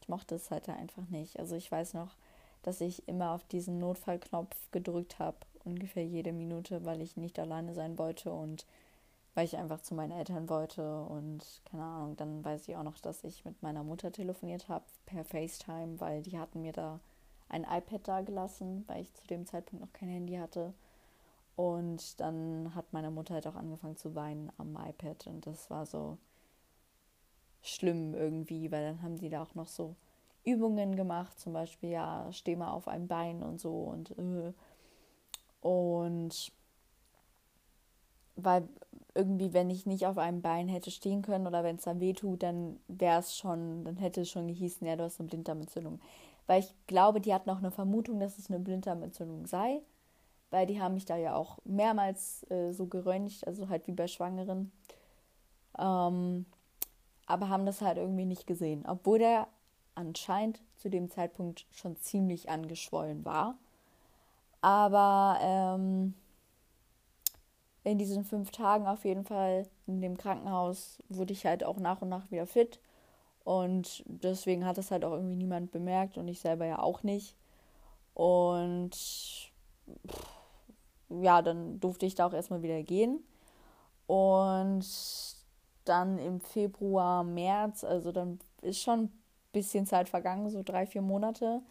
ich 0.00 0.08
mochte 0.08 0.34
es 0.34 0.50
halt 0.50 0.68
einfach 0.68 1.08
nicht. 1.08 1.38
Also 1.38 1.56
ich 1.56 1.70
weiß 1.70 1.94
noch, 1.94 2.16
dass 2.62 2.80
ich 2.80 3.08
immer 3.08 3.32
auf 3.32 3.44
diesen 3.44 3.78
Notfallknopf 3.78 4.56
gedrückt 4.70 5.18
habe, 5.18 5.38
ungefähr 5.64 6.04
jede 6.04 6.32
Minute, 6.32 6.84
weil 6.84 7.00
ich 7.00 7.16
nicht 7.16 7.38
alleine 7.38 7.74
sein 7.74 7.98
wollte 7.98 8.32
und 8.32 8.66
weil 9.34 9.44
ich 9.44 9.56
einfach 9.56 9.80
zu 9.82 9.94
meinen 9.94 10.12
Eltern 10.12 10.48
wollte 10.48 11.02
und 11.04 11.44
keine 11.70 11.84
Ahnung, 11.84 12.16
dann 12.16 12.44
weiß 12.44 12.68
ich 12.68 12.76
auch 12.76 12.82
noch, 12.82 12.98
dass 12.98 13.22
ich 13.22 13.44
mit 13.44 13.62
meiner 13.62 13.84
Mutter 13.84 14.10
telefoniert 14.10 14.68
habe 14.68 14.84
per 15.04 15.24
FaceTime, 15.24 16.00
weil 16.00 16.22
die 16.22 16.38
hatten 16.38 16.62
mir 16.62 16.72
da 16.72 17.00
ein 17.48 17.64
iPad 17.64 18.08
da 18.08 18.20
gelassen, 18.22 18.84
weil 18.86 19.02
ich 19.02 19.14
zu 19.14 19.26
dem 19.26 19.46
Zeitpunkt 19.46 19.84
noch 19.84 19.92
kein 19.92 20.08
Handy 20.08 20.34
hatte. 20.34 20.74
Und 21.56 22.20
dann 22.20 22.74
hat 22.74 22.92
meine 22.92 23.10
Mutter 23.10 23.34
halt 23.34 23.46
auch 23.46 23.54
angefangen 23.54 23.96
zu 23.96 24.14
weinen 24.14 24.52
am 24.58 24.76
iPad 24.76 25.26
und 25.28 25.46
das 25.46 25.70
war 25.70 25.86
so 25.86 26.18
schlimm 27.62 28.14
irgendwie, 28.14 28.70
weil 28.70 28.84
dann 28.84 29.02
haben 29.02 29.16
die 29.16 29.30
da 29.30 29.42
auch 29.42 29.54
noch 29.54 29.66
so 29.66 29.96
Übungen 30.44 30.96
gemacht, 30.96 31.38
zum 31.40 31.54
Beispiel 31.54 31.90
ja, 31.90 32.28
steh 32.30 32.56
mal 32.56 32.70
auf 32.70 32.88
einem 32.88 33.08
Bein 33.08 33.42
und 33.42 33.60
so 33.60 33.72
und 33.84 34.10
äh. 34.18 34.52
und 35.60 36.52
weil 38.36 38.68
irgendwie, 39.14 39.52
wenn 39.54 39.70
ich 39.70 39.86
nicht 39.86 40.06
auf 40.06 40.18
einem 40.18 40.42
Bein 40.42 40.68
hätte 40.68 40.90
stehen 40.90 41.22
können 41.22 41.46
oder 41.46 41.64
wenn 41.64 41.76
es 41.76 41.84
dann 41.84 42.00
wehtut, 42.00 42.42
dann 42.42 42.78
wäre 42.86 43.20
es 43.20 43.36
schon, 43.36 43.84
dann 43.84 43.96
hätte 43.96 44.20
es 44.20 44.30
schon 44.30 44.46
gehießen, 44.46 44.86
ja, 44.86 44.94
du 44.94 45.04
hast 45.04 45.18
eine 45.18 45.28
Blinddarmentzündung. 45.28 46.00
Weil 46.46 46.60
ich 46.60 46.74
glaube, 46.86 47.20
die 47.20 47.34
hatten 47.34 47.50
auch 47.50 47.58
eine 47.58 47.70
Vermutung, 47.70 48.20
dass 48.20 48.38
es 48.38 48.48
eine 48.48 48.60
Blinddarmentzündung 48.60 49.46
sei, 49.46 49.82
weil 50.50 50.66
die 50.66 50.80
haben 50.80 50.94
mich 50.94 51.04
da 51.04 51.16
ja 51.16 51.34
auch 51.34 51.58
mehrmals 51.64 52.48
äh, 52.50 52.72
so 52.72 52.86
geröntgt, 52.86 53.46
also 53.46 53.68
halt 53.68 53.86
wie 53.86 53.92
bei 53.92 54.06
Schwangeren. 54.06 54.70
Ähm, 55.78 56.46
aber 57.26 57.48
haben 57.48 57.66
das 57.66 57.80
halt 57.80 57.98
irgendwie 57.98 58.24
nicht 58.24 58.46
gesehen, 58.46 58.84
obwohl 58.86 59.18
der 59.18 59.48
anscheinend 59.96 60.60
zu 60.76 60.88
dem 60.88 61.10
Zeitpunkt 61.10 61.66
schon 61.72 61.96
ziemlich 61.96 62.48
angeschwollen 62.48 63.24
war. 63.24 63.56
Aber 64.60 65.38
ähm, 65.40 66.14
in 67.84 67.98
diesen 67.98 68.24
fünf 68.24 68.50
Tagen 68.50 68.86
auf 68.86 69.04
jeden 69.04 69.24
Fall 69.24 69.66
in 69.86 70.00
dem 70.00 70.16
Krankenhaus 70.16 70.98
wurde 71.08 71.32
ich 71.32 71.46
halt 71.46 71.64
auch 71.64 71.78
nach 71.78 72.02
und 72.02 72.08
nach 72.08 72.30
wieder 72.30 72.46
fit. 72.46 72.80
Und 73.46 74.02
deswegen 74.06 74.66
hat 74.66 74.76
es 74.76 74.90
halt 74.90 75.04
auch 75.04 75.12
irgendwie 75.12 75.36
niemand 75.36 75.70
bemerkt 75.70 76.18
und 76.18 76.26
ich 76.26 76.40
selber 76.40 76.66
ja 76.66 76.80
auch 76.80 77.04
nicht. 77.04 77.36
Und 78.12 78.90
ja, 81.08 81.42
dann 81.42 81.78
durfte 81.78 82.06
ich 82.06 82.16
da 82.16 82.26
auch 82.26 82.32
erstmal 82.32 82.62
wieder 82.62 82.82
gehen. 82.82 83.22
Und 84.08 84.84
dann 85.84 86.18
im 86.18 86.40
Februar, 86.40 87.22
März, 87.22 87.84
also 87.84 88.10
dann 88.10 88.40
ist 88.62 88.82
schon 88.82 89.04
ein 89.04 89.22
bisschen 89.52 89.86
Zeit 89.86 90.08
vergangen, 90.08 90.50
so 90.50 90.64
drei, 90.64 90.84
vier 90.84 91.02
Monate 91.02 91.62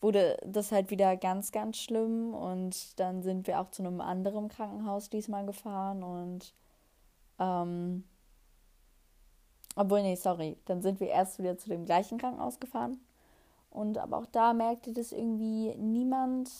wurde 0.00 0.36
das 0.46 0.70
halt 0.70 0.92
wieder 0.92 1.16
ganz, 1.16 1.50
ganz 1.50 1.78
schlimm. 1.78 2.34
Und 2.34 3.00
dann 3.00 3.24
sind 3.24 3.48
wir 3.48 3.58
auch 3.58 3.72
zu 3.72 3.82
einem 3.82 4.00
anderen 4.00 4.46
Krankenhaus 4.46 5.10
diesmal 5.10 5.44
gefahren. 5.44 6.04
Und 6.04 6.54
ähm, 7.40 8.04
obwohl, 9.76 10.02
nee, 10.02 10.16
sorry, 10.16 10.56
dann 10.64 10.82
sind 10.82 11.00
wir 11.00 11.08
erst 11.08 11.38
wieder 11.38 11.58
zu 11.58 11.68
dem 11.68 11.84
gleichen 11.84 12.18
Krankenhaus 12.18 12.58
gefahren. 12.58 12.98
Und 13.70 13.98
aber 13.98 14.16
auch 14.16 14.26
da 14.26 14.54
merkte 14.54 14.92
das 14.92 15.12
irgendwie 15.12 15.74
niemand. 15.76 16.50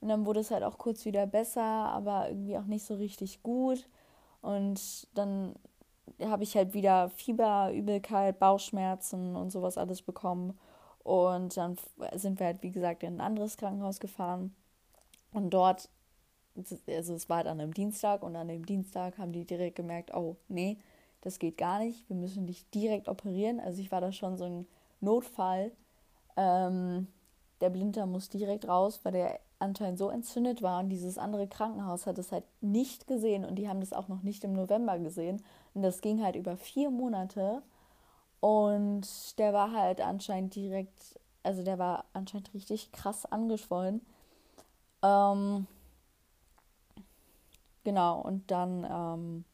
Und 0.00 0.08
dann 0.08 0.24
wurde 0.24 0.40
es 0.40 0.52
halt 0.52 0.62
auch 0.62 0.78
kurz 0.78 1.04
wieder 1.04 1.26
besser, 1.26 1.62
aber 1.62 2.28
irgendwie 2.28 2.56
auch 2.56 2.66
nicht 2.66 2.86
so 2.86 2.94
richtig 2.94 3.42
gut. 3.42 3.88
Und 4.42 5.08
dann 5.14 5.56
habe 6.24 6.44
ich 6.44 6.56
halt 6.56 6.72
wieder 6.72 7.10
Fieber, 7.10 7.72
Übelkeit, 7.72 8.38
Bauchschmerzen 8.38 9.34
und 9.34 9.50
sowas 9.50 9.76
alles 9.76 10.02
bekommen. 10.02 10.56
Und 11.02 11.56
dann 11.56 11.76
sind 12.14 12.38
wir 12.38 12.46
halt, 12.46 12.62
wie 12.62 12.70
gesagt, 12.70 13.02
in 13.02 13.16
ein 13.16 13.20
anderes 13.20 13.56
Krankenhaus 13.56 13.98
gefahren. 13.98 14.54
Und 15.32 15.50
dort, 15.50 15.88
also 16.86 17.14
es 17.14 17.28
war 17.28 17.42
dann 17.42 17.60
am 17.60 17.74
Dienstag 17.74 18.22
und 18.22 18.36
an 18.36 18.46
dem 18.46 18.64
Dienstag 18.64 19.18
haben 19.18 19.32
die 19.32 19.44
direkt 19.44 19.76
gemerkt, 19.76 20.14
oh 20.14 20.36
nee, 20.46 20.78
das 21.26 21.40
geht 21.40 21.58
gar 21.58 21.80
nicht, 21.80 22.08
wir 22.08 22.14
müssen 22.14 22.46
dich 22.46 22.70
direkt 22.70 23.08
operieren. 23.08 23.58
Also 23.58 23.82
ich 23.82 23.90
war 23.90 24.00
da 24.00 24.12
schon 24.12 24.36
so 24.36 24.44
ein 24.44 24.66
Notfall. 25.00 25.72
Ähm, 26.36 27.08
der 27.60 27.70
Blinddarm 27.70 28.12
muss 28.12 28.28
direkt 28.28 28.68
raus, 28.68 29.00
weil 29.02 29.12
der 29.12 29.40
anscheinend 29.58 29.98
so 29.98 30.08
entzündet 30.08 30.62
war 30.62 30.80
und 30.80 30.88
dieses 30.88 31.18
andere 31.18 31.48
Krankenhaus 31.48 32.06
hat 32.06 32.18
es 32.18 32.30
halt 32.30 32.44
nicht 32.60 33.08
gesehen 33.08 33.44
und 33.44 33.56
die 33.56 33.68
haben 33.68 33.80
das 33.80 33.92
auch 33.92 34.06
noch 34.06 34.22
nicht 34.22 34.44
im 34.44 34.52
November 34.52 35.00
gesehen. 35.00 35.42
Und 35.74 35.82
das 35.82 36.00
ging 36.00 36.22
halt 36.22 36.36
über 36.36 36.56
vier 36.56 36.90
Monate. 36.90 37.62
Und 38.38 39.36
der 39.38 39.52
war 39.52 39.72
halt 39.72 40.00
anscheinend 40.00 40.54
direkt, 40.54 41.18
also 41.42 41.64
der 41.64 41.80
war 41.80 42.04
anscheinend 42.12 42.54
richtig 42.54 42.92
krass 42.92 43.26
angeschwollen. 43.26 44.00
Ähm, 45.02 45.66
genau, 47.82 48.20
und 48.20 48.48
dann 48.50 48.86
ähm, 48.88 49.44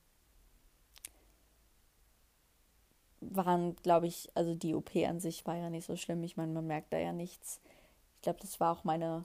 waren, 3.31 3.76
glaube 3.76 4.07
ich, 4.07 4.31
also 4.35 4.55
die 4.55 4.75
OP 4.75 4.95
an 4.97 5.21
sich 5.21 5.47
war 5.47 5.57
ja 5.57 5.71
nicht 5.71 5.87
so 5.87 5.97
schlimm. 5.97 6.23
Ich 6.23 6.37
meine, 6.37 6.52
man 6.52 6.67
merkt 6.67 6.93
da 6.93 6.99
ja 6.99 7.12
nichts. 7.12 7.61
Ich 8.17 8.23
glaube, 8.23 8.41
das 8.41 8.61
war 8.61 8.73
auch 8.73 8.85
meine 8.85 9.25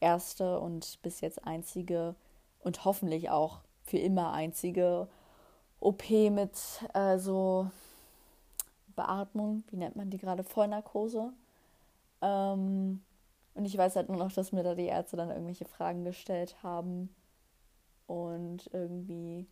erste 0.00 0.60
und 0.60 1.00
bis 1.02 1.20
jetzt 1.20 1.44
einzige 1.46 2.14
und 2.60 2.84
hoffentlich 2.84 3.30
auch 3.30 3.60
für 3.84 3.98
immer 3.98 4.32
einzige 4.32 5.08
OP 5.80 6.08
mit 6.10 6.58
äh, 6.94 7.18
so 7.18 7.70
Beatmung, 8.94 9.64
wie 9.70 9.76
nennt 9.76 9.96
man 9.96 10.10
die 10.10 10.18
gerade, 10.18 10.44
Vollnarkose. 10.44 11.32
Ähm, 12.20 13.02
und 13.54 13.64
ich 13.64 13.76
weiß 13.76 13.96
halt 13.96 14.08
nur 14.08 14.18
noch, 14.18 14.32
dass 14.32 14.52
mir 14.52 14.62
da 14.62 14.74
die 14.74 14.86
Ärzte 14.86 15.16
dann 15.16 15.30
irgendwelche 15.30 15.64
Fragen 15.64 16.04
gestellt 16.04 16.62
haben. 16.62 17.14
Und 18.06 18.68
irgendwie. 18.72 19.46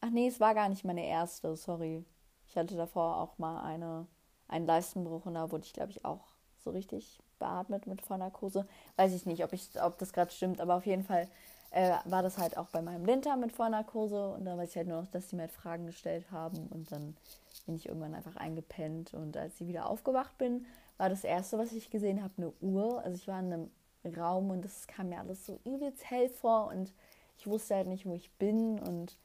Ach 0.00 0.10
nee, 0.10 0.26
es 0.28 0.40
war 0.40 0.54
gar 0.54 0.68
nicht 0.68 0.84
meine 0.84 1.06
erste, 1.06 1.56
sorry. 1.56 2.04
Ich 2.52 2.58
hatte 2.58 2.76
davor 2.76 3.16
auch 3.16 3.38
mal 3.38 3.62
eine, 3.62 4.06
einen 4.46 4.66
Leistenbruch 4.66 5.24
und 5.24 5.32
da 5.34 5.50
wurde 5.50 5.64
ich, 5.64 5.72
glaube 5.72 5.90
ich, 5.90 6.04
auch 6.04 6.20
so 6.58 6.68
richtig 6.68 7.18
beatmet 7.38 7.86
mit 7.86 8.02
Vollnarkose. 8.02 8.66
Weiß 8.96 9.14
ich 9.14 9.24
nicht, 9.24 9.42
ob, 9.42 9.54
ich, 9.54 9.70
ob 9.82 9.96
das 9.96 10.12
gerade 10.12 10.30
stimmt, 10.30 10.60
aber 10.60 10.74
auf 10.74 10.84
jeden 10.84 11.02
Fall 11.02 11.28
äh, 11.70 11.94
war 12.04 12.22
das 12.22 12.36
halt 12.36 12.58
auch 12.58 12.68
bei 12.68 12.82
meinem 12.82 13.04
Blinddarm 13.04 13.40
mit 13.40 13.52
Vollnarkose. 13.52 14.34
Und 14.34 14.44
da 14.44 14.58
weiß 14.58 14.68
ich 14.68 14.76
halt 14.76 14.86
nur 14.86 15.00
noch, 15.00 15.10
dass 15.10 15.28
die 15.28 15.36
mir 15.36 15.42
halt 15.42 15.52
Fragen 15.52 15.86
gestellt 15.86 16.30
haben. 16.30 16.66
Und 16.68 16.92
dann 16.92 17.16
bin 17.64 17.76
ich 17.76 17.88
irgendwann 17.88 18.14
einfach 18.14 18.36
eingepennt. 18.36 19.14
Und 19.14 19.34
als 19.38 19.58
ich 19.58 19.66
wieder 19.66 19.88
aufgewacht 19.88 20.36
bin, 20.36 20.66
war 20.98 21.08
das 21.08 21.24
Erste, 21.24 21.56
was 21.56 21.72
ich 21.72 21.88
gesehen 21.88 22.22
habe, 22.22 22.34
eine 22.36 22.52
Uhr. 22.60 23.02
Also 23.02 23.16
ich 23.16 23.28
war 23.28 23.40
in 23.40 23.50
einem 23.50 23.70
Raum 24.14 24.50
und 24.50 24.62
das 24.62 24.86
kam 24.86 25.08
mir 25.08 25.20
alles 25.20 25.46
so 25.46 25.58
übelst 25.64 26.04
hell 26.10 26.28
vor. 26.28 26.66
Und 26.66 26.92
ich 27.38 27.46
wusste 27.46 27.76
halt 27.76 27.86
nicht, 27.86 28.04
wo 28.04 28.14
ich 28.14 28.30
bin. 28.32 28.78
Und 28.78 29.16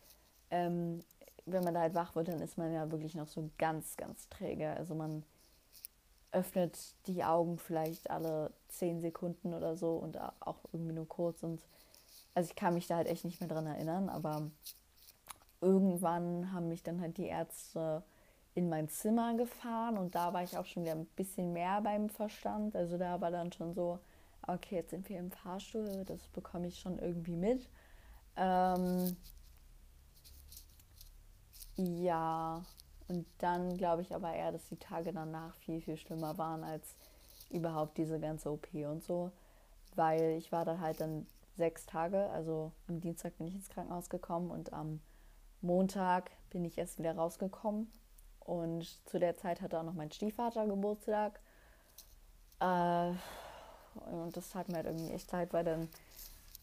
ähm, 0.50 1.04
wenn 1.48 1.64
man 1.64 1.74
da 1.74 1.82
halt 1.82 1.96
wach 1.96 2.16
wird, 2.16 2.28
dann 2.28 2.42
ist 2.42 2.58
man 2.58 2.74
ja 2.74 2.92
wirklich 2.92 3.16
noch 3.16 3.28
so 3.28 3.50
ganz, 3.58 3.96
ganz 3.98 4.28
träge. 4.30 4.70
Also 4.70 4.94
man 4.96 5.24
öffnet 6.32 6.78
die 7.08 7.24
Augen 7.24 7.58
vielleicht 7.58 8.10
alle 8.10 8.52
zehn 8.68 9.00
Sekunden 9.00 9.54
oder 9.54 9.76
so 9.76 9.96
und 9.96 10.20
auch 10.20 10.60
irgendwie 10.74 10.94
nur 10.94 11.08
kurz. 11.08 11.42
Und 11.42 11.66
also 12.36 12.50
ich 12.50 12.56
kann 12.56 12.74
mich 12.74 12.88
da 12.88 12.98
halt 12.98 13.08
echt 13.08 13.26
nicht 13.26 13.40
mehr 13.40 13.50
dran 13.50 13.66
erinnern, 13.66 14.10
aber 14.10 14.52
irgendwann 15.62 16.52
haben 16.52 16.68
mich 16.68 16.84
dann 16.84 17.02
halt 17.02 17.18
die 17.18 17.28
Ärzte 17.28 18.04
in 18.54 18.70
mein 18.70 18.90
Zimmer 18.90 19.36
gefahren 19.36 19.98
und 19.98 20.16
da 20.16 20.34
war 20.34 20.44
ich 20.44 20.58
auch 20.58 20.66
schon 20.66 20.84
wieder 20.84 20.94
ein 20.94 21.06
bisschen 21.16 21.54
mehr 21.54 21.80
beim 21.82 22.10
Verstand. 22.10 22.76
Also 22.76 22.98
da 22.98 23.22
war 23.22 23.32
dann 23.32 23.52
schon 23.52 23.74
so, 23.74 24.00
okay, 24.48 24.76
jetzt 24.76 24.90
sind 24.90 25.08
wir 25.10 25.20
im 25.20 25.32
Fahrstuhl, 25.32 26.04
das 26.06 26.28
bekomme 26.30 26.68
ich 26.68 26.80
schon 26.80 27.00
irgendwie 27.00 27.36
mit. 27.36 27.70
Ähm, 28.36 29.16
ja, 31.78 32.64
Und 33.08 33.26
dann 33.38 33.78
glaube 33.78 34.02
ich 34.02 34.14
aber 34.14 34.34
eher, 34.34 34.52
dass 34.52 34.68
die 34.68 34.78
Tage 34.78 35.14
danach 35.14 35.56
viel, 35.56 35.82
viel 35.82 35.98
schlimmer 35.98 36.38
waren 36.38 36.64
als 36.64 36.96
überhaupt 37.50 37.98
diese 37.98 38.20
ganze 38.20 38.52
OP 38.52 38.68
und 38.74 39.04
so. 39.04 39.32
Weil 39.96 40.38
ich 40.38 40.52
war 40.52 40.66
da 40.66 40.80
halt 40.80 41.00
dann 41.00 41.26
sechs 41.56 41.86
Tage, 41.86 42.30
also 42.30 42.72
am 42.88 43.00
Dienstag 43.02 43.38
bin 43.38 43.48
ich 43.48 43.56
ins 43.56 43.70
Krankenhaus 43.70 44.10
gekommen 44.10 44.52
und 44.52 44.74
am 44.74 45.00
Montag 45.62 46.32
bin 46.50 46.66
ich 46.66 46.78
erst 46.78 47.00
wieder 47.00 47.16
rausgekommen. 47.16 47.92
Und 48.42 48.86
zu 49.08 49.20
der 49.20 49.38
Zeit 49.38 49.62
hatte 49.62 49.80
auch 49.80 49.84
noch 49.84 49.94
mein 49.94 50.12
Stiefvater 50.12 50.68
Geburtstag. 50.68 51.40
Äh, 52.60 53.12
und 54.12 54.36
das 54.36 54.50
tat 54.52 54.70
mir 54.70 54.76
halt 54.76 54.86
irgendwie 54.88 55.12
echt 55.12 55.32
leid, 55.32 55.54
weil 55.54 55.64
dann 55.64 55.90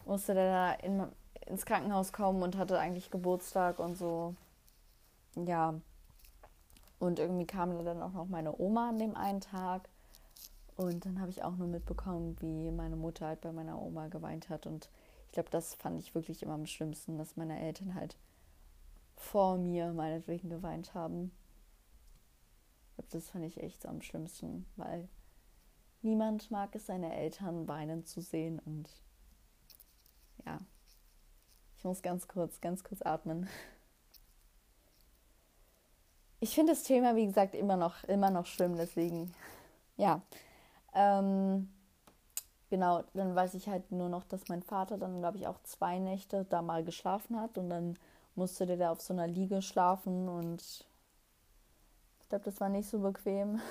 musste 0.06 0.34
der 0.34 0.52
da 0.52 0.72
in, 0.74 1.06
ins 1.46 1.66
Krankenhaus 1.66 2.12
kommen 2.12 2.42
und 2.42 2.56
hatte 2.56 2.78
eigentlich 2.78 3.10
Geburtstag 3.10 3.78
und 3.78 3.96
so. 3.96 4.34
Ja. 5.36 5.80
Und 6.98 7.18
irgendwie 7.18 7.46
kam 7.46 7.84
dann 7.84 8.02
auch 8.02 8.12
noch 8.12 8.26
meine 8.26 8.58
Oma 8.58 8.88
an 8.88 8.98
dem 8.98 9.16
einen 9.16 9.40
Tag. 9.40 9.88
Und 10.76 11.06
dann 11.06 11.20
habe 11.20 11.30
ich 11.30 11.42
auch 11.44 11.56
nur 11.56 11.68
mitbekommen, 11.68 12.36
wie 12.40 12.70
meine 12.70 12.96
Mutter 12.96 13.26
halt 13.26 13.40
bei 13.40 13.52
meiner 13.52 13.80
Oma 13.80 14.08
geweint 14.08 14.48
hat. 14.48 14.66
Und 14.66 14.88
ich 15.26 15.32
glaube, 15.32 15.50
das 15.50 15.74
fand 15.74 16.00
ich 16.00 16.14
wirklich 16.14 16.42
immer 16.42 16.54
am 16.54 16.66
schlimmsten, 16.66 17.18
dass 17.18 17.36
meine 17.36 17.60
Eltern 17.60 17.94
halt 17.94 18.16
vor 19.16 19.56
mir 19.56 19.92
meinetwegen 19.92 20.48
geweint 20.48 20.94
haben. 20.94 21.30
Ich 22.88 22.94
glaube, 22.94 23.10
das 23.10 23.30
fand 23.30 23.44
ich 23.44 23.60
echt 23.60 23.86
am 23.86 24.02
schlimmsten, 24.02 24.66
weil 24.76 25.08
niemand 26.02 26.50
mag 26.50 26.74
es, 26.74 26.86
seine 26.86 27.14
Eltern 27.14 27.68
weinen 27.68 28.04
zu 28.04 28.20
sehen. 28.20 28.60
Und 28.60 28.88
ja, 30.44 30.60
ich 31.76 31.84
muss 31.84 32.02
ganz 32.02 32.28
kurz, 32.28 32.60
ganz 32.60 32.84
kurz 32.84 33.02
atmen. 33.02 33.48
Ich 36.44 36.54
finde 36.54 36.74
das 36.74 36.82
Thema, 36.82 37.16
wie 37.16 37.24
gesagt, 37.24 37.54
immer 37.54 37.78
noch, 37.78 38.04
immer 38.04 38.28
noch 38.28 38.44
schlimm, 38.44 38.76
deswegen, 38.76 39.34
ja. 39.96 40.20
Ähm, 40.92 41.70
genau, 42.68 43.02
dann 43.14 43.34
weiß 43.34 43.54
ich 43.54 43.66
halt 43.70 43.90
nur 43.90 44.10
noch, 44.10 44.24
dass 44.24 44.48
mein 44.48 44.62
Vater 44.62 44.98
dann, 44.98 45.20
glaube 45.20 45.38
ich, 45.38 45.46
auch 45.46 45.58
zwei 45.62 45.98
Nächte 45.98 46.44
da 46.44 46.60
mal 46.60 46.84
geschlafen 46.84 47.40
hat 47.40 47.56
und 47.56 47.70
dann 47.70 47.98
musste 48.34 48.66
der 48.66 48.76
da 48.76 48.92
auf 48.92 49.00
so 49.00 49.14
einer 49.14 49.26
Liege 49.26 49.62
schlafen 49.62 50.28
und 50.28 50.60
ich 52.20 52.28
glaube, 52.28 52.44
das 52.44 52.60
war 52.60 52.68
nicht 52.68 52.90
so 52.90 52.98
bequem. 52.98 53.62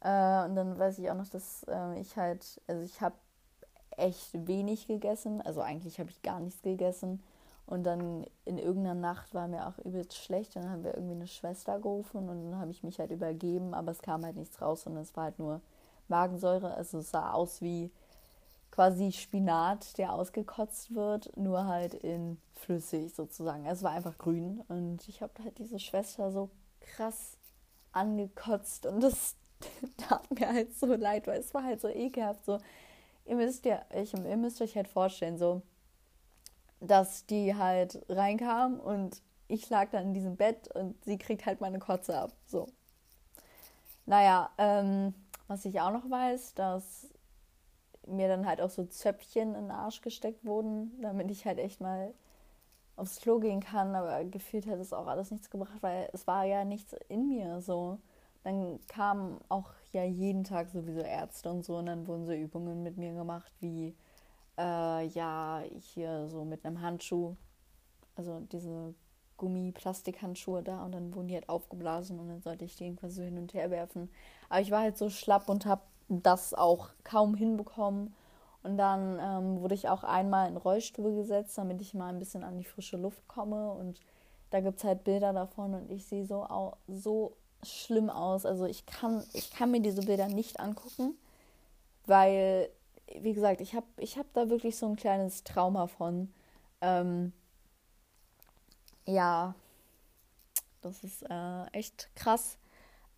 Äh, 0.00 0.44
und 0.44 0.54
dann 0.54 0.78
weiß 0.78 1.00
ich 1.00 1.10
auch 1.10 1.16
noch, 1.16 1.26
dass 1.26 1.64
äh, 1.64 1.98
ich 1.98 2.16
halt, 2.16 2.60
also 2.68 2.84
ich 2.84 3.00
habe 3.00 3.16
echt 3.96 4.46
wenig 4.46 4.86
gegessen, 4.86 5.42
also 5.42 5.60
eigentlich 5.60 5.98
habe 5.98 6.10
ich 6.10 6.22
gar 6.22 6.38
nichts 6.38 6.62
gegessen. 6.62 7.20
Und 7.68 7.84
dann 7.84 8.24
in 8.46 8.56
irgendeiner 8.56 8.98
Nacht 8.98 9.34
war 9.34 9.46
mir 9.46 9.68
auch 9.68 9.78
übelst 9.84 10.16
schlecht. 10.16 10.56
Dann 10.56 10.70
haben 10.70 10.84
wir 10.84 10.94
irgendwie 10.94 11.16
eine 11.16 11.26
Schwester 11.26 11.78
gerufen 11.78 12.28
und 12.30 12.50
dann 12.50 12.58
habe 12.58 12.70
ich 12.70 12.82
mich 12.82 12.98
halt 12.98 13.10
übergeben, 13.10 13.74
aber 13.74 13.92
es 13.92 14.00
kam 14.00 14.24
halt 14.24 14.36
nichts 14.36 14.62
raus 14.62 14.86
und 14.86 14.96
es 14.96 15.14
war 15.14 15.24
halt 15.24 15.38
nur 15.38 15.60
Magensäure. 16.08 16.72
Also 16.72 16.98
es 16.98 17.10
sah 17.10 17.32
aus 17.32 17.60
wie 17.60 17.90
quasi 18.70 19.12
Spinat, 19.12 19.98
der 19.98 20.14
ausgekotzt 20.14 20.94
wird, 20.94 21.36
nur 21.36 21.66
halt 21.66 21.92
in 21.92 22.38
flüssig 22.54 23.14
sozusagen. 23.14 23.66
Es 23.66 23.82
war 23.82 23.90
einfach 23.90 24.16
grün 24.16 24.62
und 24.68 25.06
ich 25.06 25.20
habe 25.20 25.32
halt 25.44 25.58
diese 25.58 25.78
Schwester 25.78 26.32
so 26.32 26.48
krass 26.80 27.36
angekotzt 27.92 28.86
und 28.86 29.00
das 29.02 29.36
tat 29.98 30.30
mir 30.30 30.48
halt 30.48 30.74
so 30.74 30.86
leid, 30.94 31.26
weil 31.26 31.40
es 31.40 31.52
war 31.52 31.64
halt 31.64 31.82
so 31.82 31.88
ekelhaft. 31.88 32.46
So, 32.46 32.58
ihr 33.26 33.36
müsst 33.36 33.66
ja, 33.66 33.82
ich, 33.94 34.14
ihr 34.14 34.36
müsst 34.38 34.62
euch 34.62 34.74
halt 34.74 34.88
vorstellen, 34.88 35.36
so, 35.36 35.60
dass 36.80 37.26
die 37.26 37.54
halt 37.54 38.04
reinkam 38.08 38.78
und 38.80 39.22
ich 39.48 39.68
lag 39.70 39.90
dann 39.90 40.08
in 40.08 40.14
diesem 40.14 40.36
Bett 40.36 40.68
und 40.74 41.02
sie 41.04 41.18
kriegt 41.18 41.46
halt 41.46 41.60
meine 41.60 41.78
Kotze 41.78 42.18
ab. 42.18 42.32
So. 42.46 42.66
Naja, 44.06 44.50
ähm, 44.58 45.14
was 45.48 45.64
ich 45.64 45.80
auch 45.80 45.90
noch 45.90 46.08
weiß, 46.08 46.54
dass 46.54 47.08
mir 48.06 48.28
dann 48.28 48.46
halt 48.46 48.60
auch 48.60 48.70
so 48.70 48.84
Zöpfchen 48.84 49.54
in 49.54 49.64
den 49.64 49.70
Arsch 49.70 50.00
gesteckt 50.00 50.44
wurden, 50.44 50.98
damit 51.00 51.30
ich 51.30 51.44
halt 51.44 51.58
echt 51.58 51.80
mal 51.80 52.14
aufs 52.96 53.20
Klo 53.20 53.38
gehen 53.38 53.60
kann. 53.60 53.94
Aber 53.94 54.24
gefühlt 54.24 54.66
hat 54.66 54.78
es 54.78 54.92
auch 54.92 55.06
alles 55.06 55.30
nichts 55.30 55.50
gebracht, 55.50 55.82
weil 55.82 56.08
es 56.12 56.26
war 56.26 56.44
ja 56.44 56.64
nichts 56.64 56.94
in 57.08 57.28
mir 57.28 57.60
so. 57.60 57.98
Dann 58.44 58.80
kamen 58.86 59.40
auch 59.48 59.72
ja 59.92 60.04
jeden 60.04 60.44
Tag 60.44 60.70
sowieso 60.70 61.00
Ärzte 61.00 61.50
und 61.50 61.64
so 61.64 61.76
und 61.78 61.86
dann 61.86 62.06
wurden 62.06 62.26
so 62.26 62.32
Übungen 62.32 62.82
mit 62.82 62.96
mir 62.96 63.12
gemacht, 63.14 63.52
wie 63.60 63.94
äh, 64.58 65.06
ja, 65.06 65.62
hier 65.94 66.28
so 66.28 66.44
mit 66.44 66.64
einem 66.64 66.80
Handschuh, 66.80 67.36
also 68.16 68.40
diese 68.52 68.94
Gummi-Plastikhandschuhe 69.36 70.62
da 70.62 70.84
und 70.84 70.92
dann 70.92 71.14
wurden 71.14 71.28
die 71.28 71.34
halt 71.34 71.48
aufgeblasen 71.48 72.18
und 72.18 72.28
dann 72.28 72.42
sollte 72.42 72.64
ich 72.64 72.76
die 72.76 72.84
irgendwas 72.84 73.14
so 73.14 73.22
hin 73.22 73.38
und 73.38 73.54
her 73.54 73.70
werfen. 73.70 74.10
Aber 74.48 74.60
ich 74.60 74.70
war 74.70 74.80
halt 74.80 74.98
so 74.98 75.08
schlapp 75.10 75.48
und 75.48 75.64
habe 75.64 75.82
das 76.08 76.54
auch 76.54 76.90
kaum 77.04 77.34
hinbekommen. 77.34 78.14
Und 78.62 78.76
dann 78.76 79.18
ähm, 79.20 79.60
wurde 79.60 79.74
ich 79.74 79.88
auch 79.88 80.02
einmal 80.02 80.48
in 80.48 80.56
Rollstuhl 80.56 81.14
gesetzt, 81.14 81.56
damit 81.56 81.80
ich 81.80 81.94
mal 81.94 82.08
ein 82.08 82.18
bisschen 82.18 82.42
an 82.42 82.58
die 82.58 82.64
frische 82.64 82.96
Luft 82.96 83.26
komme. 83.28 83.72
Und 83.72 84.00
da 84.50 84.60
gibt 84.60 84.78
es 84.78 84.84
halt 84.84 85.04
Bilder 85.04 85.32
davon 85.32 85.74
und 85.74 85.90
ich 85.90 86.06
sehe 86.06 86.26
so, 86.26 86.46
so 86.88 87.36
schlimm 87.62 88.10
aus. 88.10 88.44
Also 88.44 88.66
ich 88.66 88.84
kann, 88.86 89.24
ich 89.32 89.50
kann 89.50 89.70
mir 89.70 89.80
diese 89.80 90.02
Bilder 90.02 90.28
nicht 90.28 90.58
angucken, 90.58 91.16
weil, 92.06 92.68
wie 93.20 93.32
gesagt, 93.34 93.60
ich 93.60 93.74
habe 93.74 93.86
ich 93.98 94.18
hab 94.18 94.32
da 94.34 94.50
wirklich 94.50 94.76
so 94.76 94.86
ein 94.86 94.96
kleines 94.96 95.44
Trauma 95.44 95.86
von. 95.86 96.32
Ähm, 96.80 97.32
ja, 99.06 99.54
das 100.82 101.02
ist 101.04 101.22
äh, 101.28 101.64
echt 101.72 102.10
krass. 102.14 102.58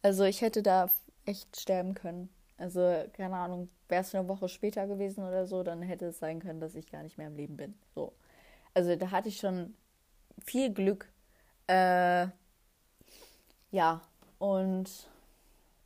Also 0.02 0.24
ich 0.24 0.40
hätte 0.40 0.62
da 0.62 0.88
echt 1.26 1.60
sterben 1.60 1.94
können. 1.94 2.30
Also, 2.56 3.04
keine 3.14 3.36
Ahnung, 3.36 3.70
wäre 3.88 4.02
es 4.02 4.14
eine 4.14 4.28
Woche 4.28 4.48
später 4.48 4.86
gewesen 4.86 5.24
oder 5.24 5.46
so, 5.46 5.62
dann 5.62 5.80
hätte 5.82 6.06
es 6.06 6.18
sein 6.18 6.40
können, 6.40 6.60
dass 6.60 6.74
ich 6.74 6.90
gar 6.90 7.02
nicht 7.02 7.16
mehr 7.16 7.28
im 7.28 7.36
Leben 7.36 7.56
bin. 7.56 7.74
So. 7.94 8.12
Also 8.74 8.96
da 8.96 9.10
hatte 9.10 9.28
ich 9.28 9.38
schon 9.38 9.74
viel 10.44 10.72
Glück. 10.72 11.08
Äh, 11.66 12.28
ja, 13.70 14.02
und 14.38 15.08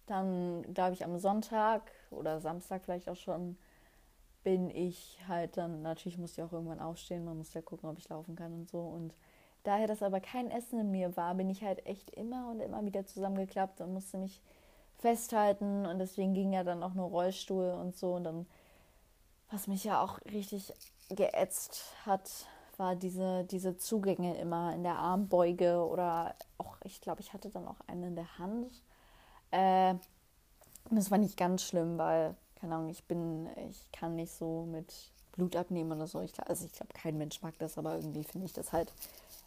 dann, 0.06 0.62
glaube 0.74 0.94
ich, 0.94 1.04
am 1.04 1.18
Sonntag 1.18 1.90
oder 2.10 2.40
Samstag 2.40 2.82
vielleicht 2.84 3.08
auch 3.08 3.16
schon, 3.16 3.56
bin 4.44 4.70
ich 4.70 5.18
halt 5.26 5.56
dann, 5.56 5.82
natürlich 5.82 6.18
musste 6.18 6.40
ich 6.40 6.46
auch 6.46 6.52
irgendwann 6.52 6.80
aufstehen, 6.80 7.24
man 7.24 7.38
musste 7.38 7.58
ja 7.58 7.62
gucken, 7.62 7.88
ob 7.88 7.98
ich 7.98 8.08
laufen 8.08 8.36
kann 8.36 8.52
und 8.52 8.68
so. 8.70 8.80
Und 8.80 9.14
daher 9.64 9.88
das 9.88 10.02
aber 10.02 10.20
kein 10.20 10.50
Essen 10.50 10.78
in 10.78 10.90
mir 10.90 11.16
war, 11.16 11.34
bin 11.34 11.50
ich 11.50 11.64
halt 11.64 11.84
echt 11.86 12.10
immer 12.10 12.50
und 12.50 12.60
immer 12.60 12.84
wieder 12.84 13.06
zusammengeklappt 13.06 13.80
und 13.80 13.92
musste 13.92 14.18
mich 14.18 14.40
festhalten 14.98 15.86
und 15.86 15.98
deswegen 15.98 16.34
ging 16.34 16.52
ja 16.52 16.62
dann 16.62 16.82
auch 16.82 16.94
nur 16.94 17.08
Rollstuhl 17.08 17.70
und 17.70 17.96
so 17.96 18.14
und 18.14 18.24
dann, 18.24 18.46
was 19.50 19.66
mich 19.66 19.84
ja 19.84 20.02
auch 20.02 20.20
richtig 20.26 20.72
geätzt 21.08 21.94
hat, 22.06 22.30
war 22.78 22.96
diese, 22.96 23.44
diese 23.44 23.76
Zugänge 23.76 24.36
immer 24.36 24.74
in 24.74 24.82
der 24.82 24.96
Armbeuge 24.96 25.86
oder 25.86 26.34
auch, 26.58 26.76
ich 26.84 27.00
glaube, 27.00 27.20
ich 27.20 27.32
hatte 27.32 27.50
dann 27.50 27.68
auch 27.68 27.80
einen 27.86 28.04
in 28.04 28.16
der 28.16 28.38
Hand. 28.38 28.82
Äh, 29.50 29.94
das 30.90 31.10
war 31.10 31.18
nicht 31.18 31.36
ganz 31.36 31.62
schlimm, 31.62 31.98
weil, 31.98 32.34
keine 32.64 32.76
Ahnung, 32.76 32.88
ich 32.88 33.04
bin, 33.04 33.46
ich 33.68 33.92
kann 33.92 34.16
nicht 34.16 34.32
so 34.32 34.64
mit 34.64 35.10
Blut 35.32 35.54
abnehmen 35.54 35.92
oder 35.92 36.06
so. 36.06 36.22
Ich, 36.22 36.32
also 36.48 36.64
ich 36.64 36.72
glaube, 36.72 36.94
kein 36.94 37.18
Mensch 37.18 37.42
mag 37.42 37.52
das, 37.58 37.76
aber 37.76 37.96
irgendwie 37.96 38.24
finde 38.24 38.46
ich 38.46 38.54
das 38.54 38.72
halt 38.72 38.94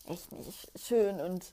echt 0.06 0.32
nicht 0.32 0.72
schön. 0.76 1.20
Und 1.20 1.52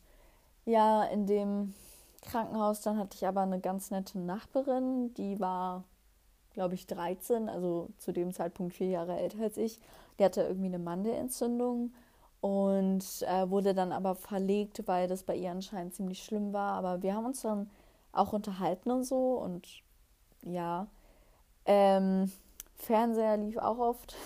ja, 0.67 1.05
in 1.05 1.27
dem 1.27 1.73
Krankenhaus. 2.21 2.83
Dann 2.83 2.99
hatte 2.99 3.17
ich 3.17 3.27
aber 3.27 3.41
eine 3.41 3.61
ganz 3.61 3.91
nette 3.91 4.19
Nachbarin, 4.19 5.15
die 5.15 5.41
war, 5.41 5.85
glaube 6.53 6.75
ich, 6.75 6.87
13, 6.87 7.49
also 7.49 7.89
zu 7.97 8.13
dem 8.13 8.35
Zeitpunkt 8.35 8.75
vier 8.75 8.89
Jahre 8.89 9.19
älter 9.19 9.43
als 9.43 9.57
ich. 9.57 9.81
Die 10.19 10.25
hatte 10.25 10.43
irgendwie 10.43 10.67
eine 10.67 10.79
Mandelentzündung 10.79 11.95
und 12.43 13.23
äh, 13.23 13.49
wurde 13.49 13.73
dann 13.73 13.91
aber 13.91 14.15
verlegt, 14.17 14.87
weil 14.87 15.09
das 15.09 15.23
bei 15.23 15.35
ihr 15.35 15.51
anscheinend 15.51 15.95
ziemlich 15.95 16.23
schlimm 16.23 16.53
war. 16.53 16.73
Aber 16.73 17.03
wir 17.03 17.15
haben 17.15 17.25
uns 17.25 17.41
dann 17.41 17.71
auch 18.13 18.35
unterhalten 18.35 18.91
und 18.91 19.05
so 19.05 19.39
und 19.39 19.67
ja, 20.43 20.89
ähm, 21.67 22.31
Fernseher 22.77 23.37
lief 23.37 23.57
auch 23.57 23.79
oft 23.79 24.17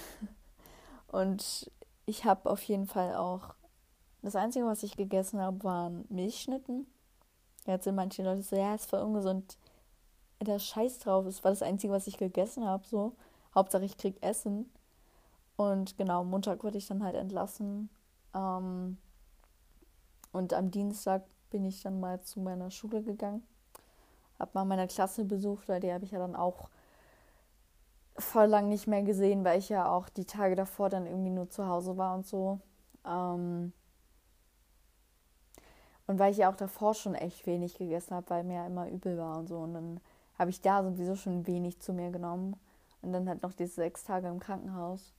und 1.08 1.70
ich 2.06 2.24
habe 2.24 2.50
auf 2.50 2.62
jeden 2.62 2.86
Fall 2.86 3.14
auch 3.14 3.54
das 4.22 4.34
Einzige, 4.34 4.66
was 4.66 4.82
ich 4.82 4.96
gegessen 4.96 5.40
habe, 5.40 5.62
waren 5.62 6.04
Milchschnitten 6.08 6.86
Jetzt 7.68 7.84
sind 7.84 7.96
manche 7.96 8.22
Leute 8.22 8.42
so, 8.42 8.56
ja, 8.56 8.74
ist 8.74 8.88
voll 8.88 9.00
ungesund. 9.00 9.58
Der 10.40 10.58
Scheiß 10.58 11.00
drauf, 11.00 11.26
es 11.26 11.44
war 11.44 11.50
das 11.50 11.62
Einzige, 11.62 11.92
was 11.92 12.06
ich 12.06 12.16
gegessen 12.16 12.64
habe, 12.64 12.86
so. 12.86 13.14
Hauptsache 13.54 13.84
ich 13.84 13.98
krieg 13.98 14.16
Essen. 14.22 14.70
Und 15.56 15.98
genau, 15.98 16.24
Montag 16.24 16.64
wurde 16.64 16.78
ich 16.78 16.86
dann 16.86 17.04
halt 17.04 17.14
entlassen. 17.14 17.90
Ähm, 18.34 18.96
und 20.32 20.54
am 20.54 20.70
Dienstag 20.70 21.24
bin 21.50 21.66
ich 21.66 21.82
dann 21.82 22.00
mal 22.00 22.22
zu 22.22 22.40
meiner 22.40 22.70
Schule 22.70 23.02
gegangen. 23.02 23.42
Hab 24.38 24.54
mal 24.54 24.64
meine 24.64 24.86
Klasse 24.86 25.24
besucht, 25.24 25.68
weil 25.68 25.80
die 25.80 25.92
habe 25.92 26.06
ich 26.06 26.12
ja 26.12 26.18
dann 26.18 26.36
auch 26.36 26.70
voll 28.18 28.46
lang 28.46 28.68
nicht 28.68 28.86
mehr 28.86 29.02
gesehen, 29.02 29.44
weil 29.44 29.58
ich 29.58 29.68
ja 29.68 29.90
auch 29.90 30.08
die 30.08 30.24
Tage 30.24 30.54
davor 30.56 30.90
dann 30.90 31.06
irgendwie 31.06 31.30
nur 31.30 31.48
zu 31.50 31.66
Hause 31.66 31.96
war 31.96 32.14
und 32.14 32.26
so. 32.26 32.60
Ähm, 33.06 33.72
Und 36.08 36.18
weil 36.18 36.32
ich 36.32 36.38
ja 36.38 36.50
auch 36.50 36.56
davor 36.56 36.94
schon 36.94 37.14
echt 37.14 37.46
wenig 37.46 37.76
gegessen 37.76 38.14
habe, 38.16 38.30
weil 38.30 38.42
mir 38.42 38.54
ja 38.56 38.66
immer 38.66 38.88
übel 38.88 39.18
war 39.18 39.38
und 39.38 39.46
so. 39.46 39.58
Und 39.58 39.74
dann 39.74 40.00
habe 40.38 40.50
ich 40.50 40.62
da 40.62 40.82
sowieso 40.82 41.14
schon 41.16 41.46
wenig 41.46 41.80
zu 41.80 41.92
mir 41.92 42.10
genommen. 42.10 42.56
Und 43.02 43.12
dann 43.12 43.28
halt 43.28 43.42
noch 43.42 43.52
diese 43.52 43.74
sechs 43.74 44.04
Tage 44.04 44.26
im 44.28 44.40
Krankenhaus. 44.40 45.12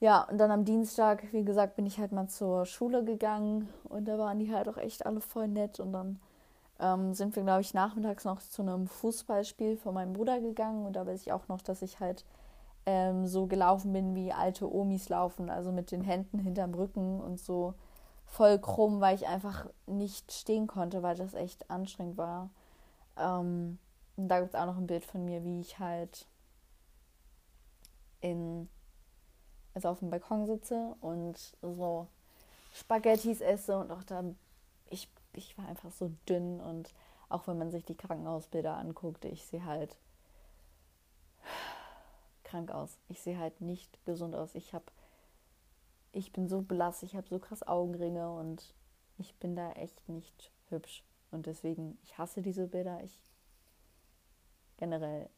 Ja, 0.00 0.22
und 0.24 0.38
dann 0.38 0.50
am 0.50 0.64
Dienstag, 0.64 1.30
wie 1.32 1.44
gesagt, 1.44 1.76
bin 1.76 1.86
ich 1.86 1.98
halt 1.98 2.10
mal 2.10 2.26
zur 2.26 2.64
Schule 2.64 3.04
gegangen 3.04 3.68
und 3.84 4.06
da 4.06 4.18
waren 4.18 4.40
die 4.40 4.52
halt 4.52 4.68
auch 4.68 4.78
echt 4.78 5.06
alle 5.06 5.20
voll 5.20 5.46
nett. 5.46 5.78
Und 5.78 5.92
dann 5.92 6.20
ähm, 6.80 7.14
sind 7.14 7.36
wir, 7.36 7.42
glaube 7.42 7.60
ich, 7.60 7.74
nachmittags 7.74 8.24
noch 8.24 8.40
zu 8.40 8.62
einem 8.62 8.86
Fußballspiel 8.86 9.76
von 9.76 9.94
meinem 9.94 10.12
Bruder 10.12 10.40
gegangen. 10.40 10.86
Und 10.86 10.94
da 10.94 11.06
weiß 11.06 11.22
ich 11.22 11.32
auch 11.32 11.48
noch, 11.48 11.62
dass 11.62 11.82
ich 11.82 12.00
halt 12.00 12.24
ähm, 12.86 13.26
so 13.26 13.46
gelaufen 13.46 13.92
bin, 13.92 14.14
wie 14.14 14.32
alte 14.32 14.72
Omis 14.72 15.08
laufen, 15.08 15.50
also 15.50 15.72
mit 15.72 15.90
den 15.92 16.02
Händen 16.02 16.38
hinterm 16.38 16.74
Rücken 16.74 17.20
und 17.20 17.38
so 17.38 17.74
voll 18.26 18.58
krumm, 18.58 19.00
weil 19.00 19.14
ich 19.14 19.26
einfach 19.26 19.66
nicht 19.86 20.32
stehen 20.32 20.66
konnte, 20.66 21.02
weil 21.02 21.16
das 21.16 21.34
echt 21.34 21.70
anstrengend 21.70 22.16
war. 22.16 22.50
Ähm, 23.16 23.78
und 24.16 24.28
da 24.28 24.40
gibt 24.40 24.54
es 24.54 24.60
auch 24.60 24.66
noch 24.66 24.78
ein 24.78 24.86
Bild 24.86 25.04
von 25.04 25.24
mir, 25.24 25.44
wie 25.44 25.60
ich 25.60 25.78
halt 25.78 26.26
in, 28.20 28.68
also 29.74 29.88
auf 29.88 29.98
dem 29.98 30.10
Balkon 30.10 30.46
sitze 30.46 30.94
und 31.00 31.36
so 31.60 32.06
Spaghettis 32.72 33.40
esse 33.40 33.78
und 33.78 33.90
auch 33.90 34.02
da, 34.02 34.24
ich, 34.88 35.08
ich 35.34 35.56
war 35.58 35.66
einfach 35.68 35.90
so 35.92 36.12
dünn 36.28 36.60
und 36.60 36.94
auch 37.28 37.46
wenn 37.46 37.58
man 37.58 37.70
sich 37.70 37.84
die 37.84 37.96
Krankenhausbilder 37.96 38.76
anguckt, 38.76 39.24
ich 39.24 39.44
sehe 39.44 39.64
halt 39.64 39.96
krank 42.44 42.70
aus. 42.70 42.98
Ich 43.08 43.20
sehe 43.22 43.38
halt 43.38 43.60
nicht 43.60 44.04
gesund 44.04 44.34
aus. 44.34 44.54
Ich 44.54 44.74
habe 44.74 44.84
ich 46.12 46.32
bin 46.32 46.46
so 46.46 46.60
blass, 46.60 47.02
ich 47.02 47.16
habe 47.16 47.26
so 47.28 47.38
krass 47.38 47.66
Augenringe 47.66 48.30
und 48.30 48.74
ich 49.18 49.34
bin 49.36 49.56
da 49.56 49.72
echt 49.72 50.08
nicht 50.08 50.52
hübsch. 50.68 51.02
Und 51.30 51.46
deswegen, 51.46 51.98
ich 52.02 52.18
hasse 52.18 52.42
diese 52.42 52.68
Bilder. 52.68 53.02
Ich 53.02 53.18
generell, 54.76 55.30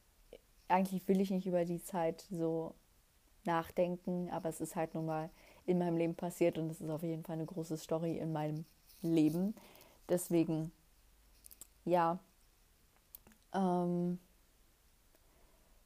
eigentlich 0.69 1.07
will 1.07 1.21
ich 1.21 1.31
nicht 1.31 1.47
über 1.47 1.65
die 1.65 1.83
Zeit 1.83 2.27
so 2.31 2.75
nachdenken, 3.45 4.31
aber 4.31 4.49
es 4.49 4.61
ist 4.61 4.75
halt 4.75 4.95
nun 4.95 5.07
mal 5.07 5.31
in 5.67 5.79
meinem 5.79 5.97
Leben 5.97 6.15
passiert 6.15 6.59
und 6.59 6.69
es 6.71 6.81
ist 6.81 6.91
auf 6.91 7.03
jeden 7.03 7.23
Fall 7.23 7.35
eine 7.35 7.47
große 7.47 7.77
Story 7.77 8.19
in 8.19 8.33
meinem 8.33 8.65
Leben. 9.03 9.55
Deswegen, 10.09 10.73
ja, 11.85 12.19
ähm, 13.55 14.19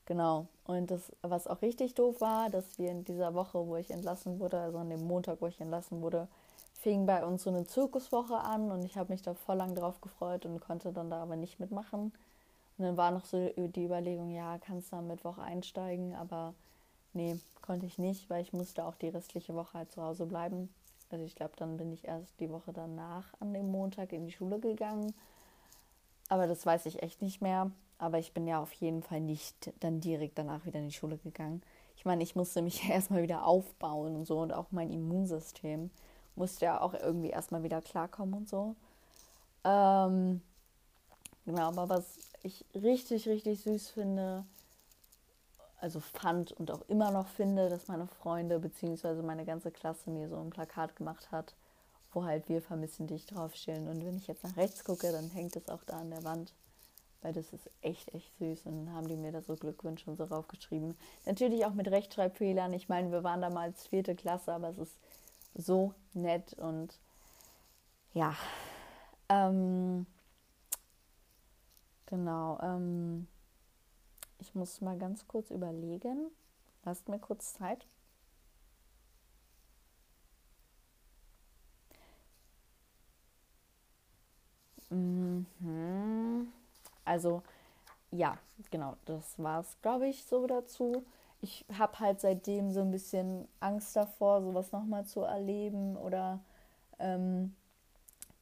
Genau. 0.07 0.47
Und 0.65 0.91
das, 0.91 1.13
was 1.23 1.47
auch 1.47 1.61
richtig 1.63 1.95
doof 1.95 2.21
war, 2.23 2.49
dass 2.51 2.79
wir 2.79 2.91
in 2.91 3.05
dieser 3.05 3.35
Woche, 3.35 3.67
wo 3.67 3.77
ich 3.77 3.91
entlassen 3.91 4.41
wurde, 4.41 4.59
also 4.59 4.79
an 4.79 4.89
dem 4.89 5.07
Montag, 5.07 5.41
wo 5.43 5.47
ich 5.47 5.61
entlassen 5.61 6.01
wurde, 6.01 6.29
fing 6.73 7.05
bei 7.07 7.25
uns 7.27 7.43
so 7.43 7.51
eine 7.51 7.67
Zirkuswoche 7.67 8.39
an 8.39 8.71
und 8.71 8.85
ich 8.85 8.97
habe 8.97 9.13
mich 9.13 9.21
da 9.23 9.35
voll 9.35 9.57
lang 9.57 9.75
drauf 9.75 10.01
gefreut 10.01 10.47
und 10.47 10.61
konnte 10.61 10.93
dann 10.93 11.11
da 11.11 11.23
aber 11.23 11.37
nicht 11.37 11.61
mitmachen. 11.61 12.13
Und 12.79 12.85
dann 12.85 12.97
war 12.97 13.11
noch 13.11 13.27
so 13.27 13.51
die 13.57 13.85
Überlegung, 13.85 14.31
ja, 14.31 14.59
kannst 14.59 14.93
du 14.93 14.97
am 14.97 15.09
Mittwoch 15.09 15.37
einsteigen, 15.39 16.15
aber 16.15 16.55
nee, 17.13 17.39
konnte 17.63 17.85
ich 17.87 17.99
nicht, 17.99 18.31
weil 18.31 18.43
ich 18.43 18.53
musste 18.55 18.87
auch 18.87 18.95
die 18.97 19.09
restliche 19.09 19.55
Woche 19.55 19.75
halt 19.79 19.93
zu 19.93 20.03
Hause 20.03 20.25
bleiben. 20.27 20.71
Also 21.11 21.25
ich 21.25 21.35
glaube, 21.35 21.53
dann 21.57 21.77
bin 21.77 21.93
ich 21.93 22.07
erst 22.07 22.39
die 22.41 22.51
Woche 22.51 22.73
danach 22.73 23.33
an 23.41 23.53
dem 23.55 23.71
Montag 23.71 24.13
in 24.13 24.27
die 24.27 24.33
Schule 24.33 24.59
gegangen. 24.59 25.15
Aber 26.29 26.47
das 26.47 26.65
weiß 26.67 26.87
ich 26.87 27.03
echt 27.03 27.23
nicht 27.23 27.41
mehr. 27.41 27.71
Aber 27.99 28.19
ich 28.19 28.33
bin 28.33 28.47
ja 28.47 28.61
auf 28.61 28.73
jeden 28.75 29.03
Fall 29.03 29.21
nicht 29.21 29.73
dann 29.81 30.01
direkt 30.01 30.39
danach 30.39 30.65
wieder 30.65 30.79
in 30.79 30.89
die 30.89 30.95
Schule 30.95 31.19
gegangen. 31.19 31.63
Ich 31.97 32.05
meine, 32.05 32.23
ich 32.23 32.37
musste 32.37 32.63
mich 32.63 32.89
erstmal 32.89 33.23
wieder 33.23 33.45
aufbauen 33.45 34.15
und 34.15 34.25
so 34.27 34.41
und 34.41 34.53
auch 34.53 34.67
mein 34.71 34.91
Immunsystem 34.91 35.91
musste 36.37 36.67
ja 36.67 36.81
auch 36.81 36.95
irgendwie 36.95 37.31
erstmal 37.31 37.63
wieder 37.65 37.83
klarkommen 37.83 38.35
und 38.35 38.49
so. 38.49 38.77
Ähm, 39.65 40.41
genau, 41.45 41.69
aber 41.69 41.89
was 41.89 42.19
ich 42.43 42.65
richtig, 42.75 43.29
richtig 43.29 43.61
süß 43.63 43.91
finde, 43.91 44.45
also 45.81 46.01
fand 46.01 46.53
und 46.53 46.71
auch 46.71 46.83
immer 46.89 47.11
noch 47.11 47.29
finde, 47.29 47.69
dass 47.69 47.89
meine 47.89 48.07
Freunde 48.07 48.59
bzw. 48.59 49.23
meine 49.23 49.45
ganze 49.45 49.71
Klasse 49.71 50.11
mir 50.11 50.29
so 50.29 50.37
ein 50.37 50.51
Plakat 50.51 50.97
gemacht 50.97 51.31
hat, 51.31 51.55
wo 52.13 52.25
halt 52.25 52.49
wir 52.49 52.63
vermissen 52.63 53.07
dich 53.07 53.27
draufstehen. 53.27 53.89
Und 53.89 54.05
wenn 54.05 54.17
ich 54.17 54.27
jetzt 54.27 54.45
nach 54.45 54.57
rechts 54.57 54.85
gucke, 54.85 55.13
dann 55.13 55.31
hängt 55.31 55.57
es 55.57 55.69
auch 55.69 55.85
da 55.85 55.99
an 55.99 56.11
der 56.11 56.25
Wand 56.25 56.53
weil 57.23 57.33
das 57.33 57.53
ist 57.53 57.69
echt, 57.83 58.15
echt 58.15 58.37
süß. 58.39 58.67
Und 58.67 58.87
dann 58.87 58.95
haben 58.95 59.09
die 59.09 59.17
mir 59.17 59.33
da 59.33 59.43
so 59.43 59.57
Glückwünsche 59.57 60.11
und 60.11 60.17
so 60.17 60.25
raufgeschrieben. 60.25 60.97
Natürlich 61.27 61.65
auch 61.65 61.75
mit 61.75 61.89
Rechtschreibfehlern. 61.89 62.73
Ich 62.73 62.89
meine, 62.89 63.11
wir 63.11 63.25
waren 63.25 63.41
damals 63.41 63.87
vierte 63.87 64.15
Klasse, 64.15 64.53
aber 64.53 64.69
es 64.69 64.79
ist 64.79 64.99
so 65.55 65.95
nett 66.15 66.55
und 66.55 66.99
ja. 68.13 68.35
Ähm, 69.29 70.07
genau. 72.07 72.59
Ähm, 72.63 73.27
ich 74.49 74.55
muss 74.55 74.81
mal 74.81 74.97
ganz 74.97 75.27
kurz 75.29 75.51
überlegen. 75.51 76.31
Lasst 76.85 77.09
mir 77.09 77.19
kurz 77.19 77.53
Zeit. 77.55 77.87
Mhm. 84.91 86.49
Also 87.05 87.43
ja, 88.13 88.39
genau, 88.71 88.97
das 89.07 89.39
war 89.39 89.61
es, 89.61 89.77
glaube 89.83 90.09
ich, 90.09 90.25
so 90.25 90.47
dazu. 90.47 91.05
Ich 91.43 91.65
habe 91.79 92.01
halt 92.01 92.21
seitdem 92.21 92.73
so 92.73 92.81
ein 92.81 92.91
bisschen 92.91 93.49
Angst 93.61 93.95
davor, 93.97 94.43
sowas 94.43 94.73
nochmal 94.73 95.05
zu 95.07 95.23
erleben 95.23 95.97
oder 95.97 96.41
ähm, 96.99 97.55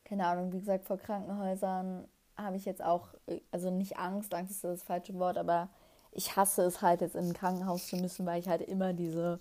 keine 0.05 0.27
Ahnung, 0.27 0.53
wie 0.53 0.61
gesagt, 0.61 0.87
vor 0.87 0.99
Krankenhäusern 0.99 2.09
habe 2.37 2.57
ich 2.57 2.64
jetzt 2.64 2.83
auch, 2.83 3.09
also 3.51 3.71
nicht 3.71 3.99
Angst, 3.99 4.35
Angst 4.35 4.53
ist 4.53 4.64
das 4.64 4.83
falsche 4.85 5.14
Wort, 5.19 5.38
aber 5.38 5.69
ich 6.16 6.35
hasse 6.37 6.62
es 6.62 6.83
halt 6.83 7.02
jetzt 7.02 7.14
in 7.14 7.29
ein 7.29 7.35
Krankenhaus 7.35 7.88
zu 7.88 7.96
müssen, 7.96 8.26
weil 8.26 8.40
ich 8.40 8.48
halt 8.48 8.62
immer 8.62 8.92
diese 8.92 9.38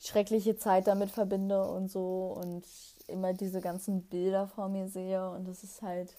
schreckliche 0.00 0.56
Zeit 0.56 0.86
damit 0.86 1.10
verbinde 1.10 1.64
und 1.64 1.90
so 1.90 2.36
und 2.36 2.64
immer 3.08 3.32
diese 3.32 3.60
ganzen 3.60 4.02
Bilder 4.02 4.48
vor 4.48 4.68
mir 4.68 4.88
sehe 4.88 5.30
und 5.30 5.46
das 5.46 5.62
ist 5.62 5.82
halt 5.82 6.14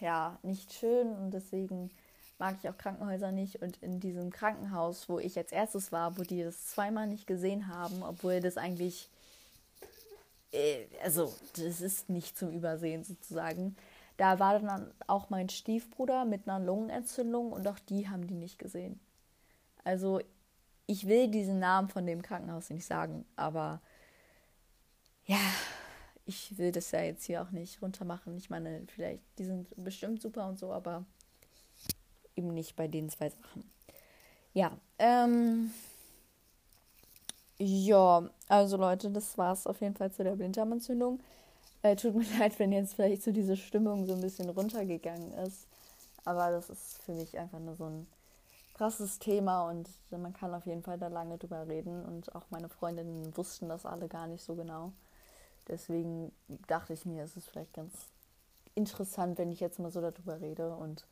ja 0.00 0.38
nicht 0.42 0.72
schön 0.72 1.08
und 1.08 1.32
deswegen 1.32 1.90
mag 2.38 2.56
ich 2.62 2.68
auch 2.68 2.76
Krankenhäuser 2.76 3.32
nicht. 3.32 3.62
Und 3.62 3.78
in 3.82 4.00
diesem 4.00 4.30
Krankenhaus, 4.30 5.08
wo 5.08 5.18
ich 5.18 5.34
jetzt 5.34 5.52
erstes 5.52 5.92
war, 5.92 6.18
wo 6.18 6.22
die 6.22 6.42
das 6.42 6.66
zweimal 6.66 7.06
nicht 7.06 7.26
gesehen 7.26 7.68
haben, 7.68 8.02
obwohl 8.02 8.40
das 8.40 8.56
eigentlich, 8.56 9.08
äh, 10.52 10.84
also 11.02 11.34
das 11.56 11.80
ist 11.80 12.10
nicht 12.10 12.36
zum 12.38 12.50
Übersehen 12.50 13.04
sozusagen. 13.04 13.76
Da 14.16 14.38
war 14.38 14.58
dann 14.58 14.92
auch 15.06 15.30
mein 15.30 15.48
Stiefbruder 15.48 16.24
mit 16.24 16.48
einer 16.48 16.64
Lungenentzündung 16.64 17.52
und 17.52 17.66
auch 17.68 17.78
die 17.78 18.08
haben 18.08 18.26
die 18.26 18.34
nicht 18.34 18.58
gesehen. 18.58 18.98
Also 19.84 20.20
ich 20.86 21.06
will 21.06 21.28
diesen 21.28 21.58
Namen 21.58 21.88
von 21.88 22.06
dem 22.06 22.22
Krankenhaus 22.22 22.70
nicht 22.70 22.86
sagen, 22.86 23.26
aber 23.36 23.80
ja, 25.26 25.38
ich 26.24 26.56
will 26.58 26.72
das 26.72 26.90
ja 26.92 27.00
jetzt 27.00 27.24
hier 27.24 27.42
auch 27.42 27.50
nicht 27.50 27.82
runtermachen. 27.82 28.36
Ich 28.36 28.50
meine, 28.50 28.86
vielleicht, 28.88 29.22
die 29.38 29.44
sind 29.44 29.68
bestimmt 29.76 30.22
super 30.22 30.48
und 30.48 30.58
so, 30.58 30.72
aber 30.72 31.04
eben 32.36 32.54
nicht 32.54 32.76
bei 32.76 32.88
den 32.88 33.08
zwei 33.10 33.30
Sachen. 33.30 33.70
Ja, 34.54 34.72
ähm, 34.98 35.70
ja, 37.58 38.28
also 38.48 38.76
Leute, 38.76 39.10
das 39.10 39.36
war 39.38 39.52
es 39.52 39.66
auf 39.66 39.80
jeden 39.80 39.94
Fall 39.94 40.12
zu 40.12 40.24
der 40.24 40.36
Blinddarmentzündung. 40.36 41.20
Äh, 41.82 41.96
tut 41.96 42.14
mir 42.14 42.24
leid, 42.38 42.58
wenn 42.58 42.72
jetzt 42.72 42.94
vielleicht 42.94 43.22
so 43.22 43.32
diese 43.32 43.56
Stimmung 43.56 44.06
so 44.06 44.14
ein 44.14 44.20
bisschen 44.20 44.48
runtergegangen 44.48 45.32
ist. 45.32 45.66
Aber 46.24 46.50
das 46.50 46.70
ist 46.70 47.02
für 47.02 47.12
mich 47.12 47.38
einfach 47.38 47.60
nur 47.60 47.76
so 47.76 47.84
ein 47.84 48.06
krasses 48.74 49.18
Thema 49.18 49.70
und 49.70 49.88
man 50.10 50.34
kann 50.34 50.54
auf 50.54 50.66
jeden 50.66 50.82
Fall 50.82 50.98
da 50.98 51.08
lange 51.08 51.38
drüber 51.38 51.66
reden. 51.66 52.04
Und 52.04 52.34
auch 52.34 52.44
meine 52.50 52.68
Freundinnen 52.68 53.36
wussten 53.36 53.68
das 53.68 53.86
alle 53.86 54.08
gar 54.08 54.26
nicht 54.26 54.42
so 54.42 54.54
genau. 54.54 54.92
Deswegen 55.68 56.32
dachte 56.66 56.92
ich 56.92 57.06
mir, 57.06 57.24
es 57.24 57.36
ist 57.36 57.48
vielleicht 57.48 57.72
ganz 57.74 57.92
interessant, 58.74 59.38
wenn 59.38 59.50
ich 59.50 59.60
jetzt 59.60 59.78
mal 59.78 59.90
so 59.90 60.00
darüber 60.00 60.40
rede. 60.40 60.74
Und 60.76 61.06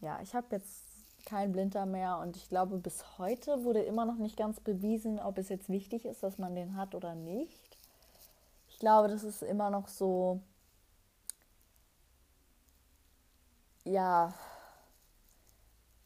ja, 0.00 0.20
ich 0.22 0.34
habe 0.34 0.46
jetzt 0.50 0.82
keinen 1.24 1.52
Blinder 1.52 1.86
mehr 1.86 2.18
und 2.18 2.36
ich 2.36 2.48
glaube, 2.48 2.76
bis 2.76 3.18
heute 3.18 3.64
wurde 3.64 3.80
immer 3.80 4.04
noch 4.04 4.18
nicht 4.18 4.36
ganz 4.36 4.60
bewiesen, 4.60 5.18
ob 5.18 5.38
es 5.38 5.48
jetzt 5.48 5.70
wichtig 5.70 6.04
ist, 6.04 6.22
dass 6.22 6.38
man 6.38 6.54
den 6.54 6.76
hat 6.76 6.94
oder 6.94 7.14
nicht. 7.14 7.63
Ich 8.74 8.80
glaube, 8.80 9.06
das 9.06 9.22
ist 9.22 9.40
immer 9.44 9.70
noch 9.70 9.86
so, 9.86 10.40
ja, 13.84 14.34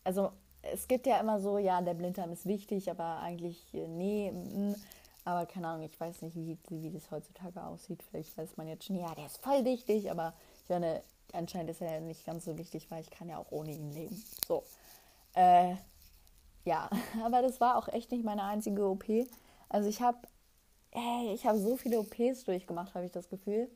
also 0.04 0.32
es 0.60 0.86
gibt 0.86 1.06
ja 1.06 1.18
immer 1.18 1.40
so, 1.40 1.56
ja, 1.56 1.80
der 1.80 1.94
Blinddarm 1.94 2.30
ist 2.30 2.44
wichtig, 2.44 2.90
aber 2.90 3.20
eigentlich 3.20 3.72
äh, 3.72 3.88
nee. 3.88 4.30
Mm, 4.32 4.74
aber 5.24 5.46
keine 5.46 5.68
Ahnung, 5.68 5.86
ich 5.86 5.98
weiß 5.98 6.20
nicht, 6.22 6.36
wie, 6.36 6.58
wie 6.68 6.90
das 6.90 7.10
heutzutage 7.10 7.64
aussieht. 7.64 8.02
Vielleicht 8.02 8.36
weiß 8.36 8.58
man 8.58 8.68
jetzt 8.68 8.84
schon, 8.84 8.96
ja, 8.96 9.14
der 9.14 9.26
ist 9.26 9.42
voll 9.42 9.64
wichtig, 9.64 10.10
aber 10.10 10.34
ich 10.64 10.68
meine, 10.68 11.02
anscheinend 11.32 11.70
ist 11.70 11.80
er 11.80 12.00
nicht 12.00 12.26
ganz 12.26 12.44
so 12.44 12.58
wichtig, 12.58 12.90
weil 12.90 13.00
ich 13.00 13.10
kann 13.10 13.30
ja 13.30 13.38
auch 13.38 13.50
ohne 13.50 13.72
ihn 13.72 13.92
leben. 13.92 14.22
So. 14.46 14.62
Äh, 15.32 15.74
ja, 16.66 16.90
aber 17.24 17.40
das 17.40 17.62
war 17.62 17.78
auch 17.78 17.88
echt 17.88 18.10
nicht 18.10 18.24
meine 18.24 18.44
einzige 18.44 18.86
OP. 18.86 19.06
Also 19.70 19.88
ich 19.88 20.02
habe 20.02 20.18
ey, 20.92 21.32
ich 21.34 21.46
habe 21.46 21.58
so 21.58 21.76
viele 21.76 21.98
OPs 22.00 22.44
durchgemacht, 22.44 22.94
habe 22.94 23.04
ich 23.04 23.12
das 23.12 23.28
Gefühl. 23.28 23.68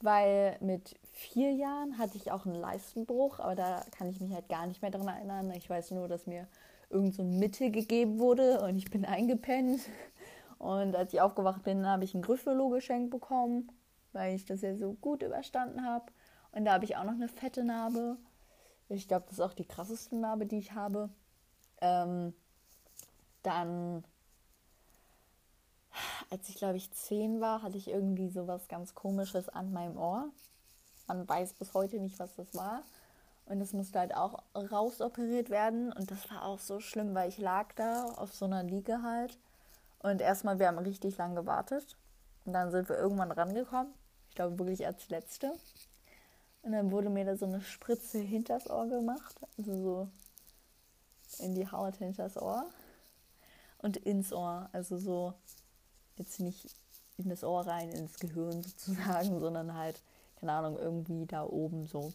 Weil 0.00 0.58
mit 0.60 0.94
vier 1.12 1.52
Jahren 1.52 1.98
hatte 1.98 2.16
ich 2.16 2.30
auch 2.30 2.44
einen 2.44 2.54
Leistenbruch, 2.54 3.38
aber 3.38 3.54
da 3.54 3.82
kann 3.96 4.10
ich 4.10 4.20
mich 4.20 4.32
halt 4.32 4.48
gar 4.48 4.66
nicht 4.66 4.82
mehr 4.82 4.90
dran 4.90 5.08
erinnern. 5.08 5.50
Ich 5.52 5.70
weiß 5.70 5.92
nur, 5.92 6.06
dass 6.06 6.26
mir 6.26 6.46
irgend 6.90 7.14
so 7.14 7.22
ein 7.22 7.38
Mittel 7.38 7.70
gegeben 7.70 8.18
wurde 8.18 8.60
und 8.60 8.76
ich 8.76 8.90
bin 8.90 9.04
eingepennt. 9.04 9.80
Und 10.58 10.96
als 10.96 11.12
ich 11.12 11.20
aufgewacht 11.20 11.62
bin, 11.64 11.86
habe 11.86 12.04
ich 12.04 12.14
ein 12.14 12.22
Griffelo 12.22 12.68
geschenkt 12.68 13.10
bekommen, 13.10 13.70
weil 14.12 14.34
ich 14.34 14.44
das 14.44 14.62
ja 14.62 14.74
so 14.76 14.94
gut 14.94 15.22
überstanden 15.22 15.84
habe. 15.84 16.06
Und 16.52 16.64
da 16.64 16.74
habe 16.74 16.84
ich 16.84 16.96
auch 16.96 17.04
noch 17.04 17.12
eine 17.12 17.28
fette 17.28 17.64
Narbe. 17.64 18.16
Ich 18.88 19.08
glaube, 19.08 19.26
das 19.26 19.34
ist 19.34 19.40
auch 19.40 19.52
die 19.52 19.66
krasseste 19.66 20.16
Narbe, 20.16 20.46
die 20.46 20.58
ich 20.58 20.72
habe. 20.72 21.10
Ähm, 21.80 22.32
dann, 23.42 24.04
als 26.30 26.48
ich 26.48 26.56
glaube 26.56 26.76
ich 26.76 26.90
zehn 26.92 27.40
war, 27.40 27.62
hatte 27.62 27.76
ich 27.76 27.88
irgendwie 27.88 28.28
so 28.28 28.46
was 28.46 28.68
ganz 28.68 28.94
Komisches 28.94 29.48
an 29.48 29.72
meinem 29.72 29.96
Ohr. 29.96 30.28
Man 31.06 31.28
weiß 31.28 31.54
bis 31.54 31.74
heute 31.74 31.98
nicht, 32.00 32.18
was 32.18 32.34
das 32.34 32.54
war. 32.54 32.82
Und 33.46 33.60
das 33.60 33.72
musste 33.72 34.00
halt 34.00 34.14
auch 34.14 34.42
rausoperiert 34.54 35.50
werden. 35.50 35.92
Und 35.92 36.10
das 36.10 36.28
war 36.30 36.44
auch 36.44 36.58
so 36.58 36.80
schlimm, 36.80 37.14
weil 37.14 37.28
ich 37.28 37.38
lag 37.38 37.72
da 37.76 38.06
auf 38.16 38.34
so 38.34 38.44
einer 38.44 38.64
Liege 38.64 39.02
halt. 39.02 39.38
Und 40.00 40.20
erstmal, 40.20 40.58
wir 40.58 40.66
haben 40.66 40.78
richtig 40.78 41.16
lang 41.16 41.36
gewartet. 41.36 41.96
Und 42.44 42.52
dann 42.52 42.72
sind 42.72 42.88
wir 42.88 42.98
irgendwann 42.98 43.30
rangekommen. 43.30 43.92
Ich 44.28 44.34
glaube 44.34 44.58
wirklich 44.58 44.84
als 44.84 45.08
letzte. 45.08 45.52
Und 46.62 46.72
dann 46.72 46.90
wurde 46.90 47.08
mir 47.08 47.24
da 47.24 47.36
so 47.36 47.46
eine 47.46 47.60
Spritze 47.60 48.18
hinters 48.18 48.68
Ohr 48.68 48.88
gemacht. 48.88 49.36
Also 49.56 49.72
so 51.28 51.44
in 51.44 51.54
die 51.54 51.70
Haut 51.70 51.96
hinters 51.96 52.36
Ohr. 52.36 52.66
Und 53.78 53.96
ins 53.96 54.32
Ohr. 54.32 54.68
Also 54.72 54.98
so 54.98 55.34
jetzt 56.18 56.40
nicht 56.40 56.68
in 57.18 57.28
das 57.28 57.44
Ohr 57.44 57.66
rein, 57.66 57.90
ins 57.90 58.18
Gehirn 58.18 58.62
sozusagen, 58.62 59.40
sondern 59.40 59.74
halt, 59.74 60.00
keine 60.40 60.52
Ahnung, 60.52 60.78
irgendwie 60.78 61.26
da 61.26 61.44
oben 61.44 61.86
so. 61.86 62.12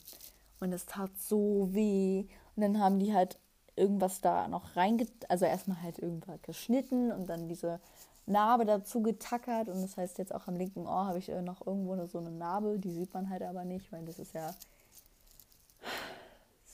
Und 0.59 0.71
es 0.73 0.85
tat 0.85 1.09
so 1.19 1.69
weh. 1.71 2.25
Und 2.55 2.61
dann 2.61 2.79
haben 2.79 2.99
die 2.99 3.13
halt 3.13 3.37
irgendwas 3.75 4.21
da 4.21 4.47
noch 4.47 4.75
reinge... 4.75 5.07
Also 5.27 5.45
erstmal 5.45 5.81
halt 5.81 5.97
irgendwas 5.99 6.41
geschnitten 6.43 7.11
und 7.11 7.27
dann 7.27 7.47
diese 7.47 7.79
Narbe 8.27 8.65
dazu 8.65 9.01
getackert. 9.01 9.69
Und 9.69 9.81
das 9.81 9.97
heißt 9.97 10.19
jetzt 10.19 10.33
auch 10.33 10.47
am 10.47 10.55
linken 10.55 10.85
Ohr 10.85 11.07
habe 11.07 11.17
ich 11.17 11.29
äh, 11.29 11.41
noch 11.41 11.65
irgendwo 11.65 12.05
so 12.05 12.19
eine 12.19 12.31
Narbe. 12.31 12.77
Die 12.77 12.91
sieht 12.91 13.13
man 13.13 13.29
halt 13.29 13.41
aber 13.41 13.65
nicht, 13.65 13.91
weil 13.91 14.05
das 14.05 14.19
ist 14.19 14.33
ja 14.33 14.53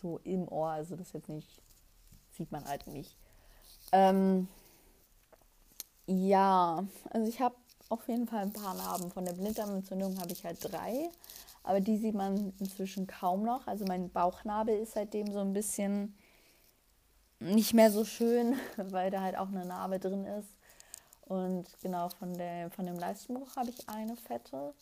so 0.02 0.20
im 0.24 0.48
Ohr. 0.48 0.70
Also 0.70 0.96
das 0.96 1.14
jetzt 1.14 1.30
nicht... 1.30 1.62
Sieht 2.34 2.52
man 2.52 2.66
halt 2.66 2.86
nicht. 2.86 3.16
Ähm, 3.92 4.48
ja, 6.08 6.84
also 7.10 7.28
ich 7.28 7.40
habe 7.40 7.56
auf 7.90 8.08
jeden 8.08 8.28
Fall 8.28 8.44
ein 8.44 8.54
paar 8.54 8.74
Narben. 8.74 9.12
Von 9.12 9.26
der 9.26 9.34
Blinddarmentzündung 9.34 10.20
habe 10.20 10.32
ich 10.32 10.44
halt 10.44 10.58
drei 10.62 11.10
aber 11.68 11.82
die 11.82 11.98
sieht 11.98 12.16
man 12.16 12.54
inzwischen 12.60 13.08
kaum 13.08 13.44
noch. 13.44 13.68
Also 13.68 13.84
mein 13.86 14.10
Bauchnabel 14.10 14.80
ist 14.80 14.94
seitdem 14.94 15.30
so 15.34 15.40
ein 15.40 15.52
bisschen 15.52 16.18
nicht 17.40 17.74
mehr 17.74 17.92
so 17.92 18.06
schön, 18.06 18.56
weil 18.78 19.12
da 19.12 19.22
halt 19.22 19.38
auch 19.38 19.50
eine 19.50 19.66
Narbe 19.66 20.00
drin 20.00 20.24
ist. 20.24 20.48
Und 21.26 21.68
genau 21.82 22.08
von, 22.08 22.38
der, 22.38 22.72
von 22.72 22.86
dem 22.86 22.98
Leistenbruch 22.98 23.58
habe 23.58 23.70
ich 23.70 23.90
eine 23.90 24.16
fette 24.16 24.74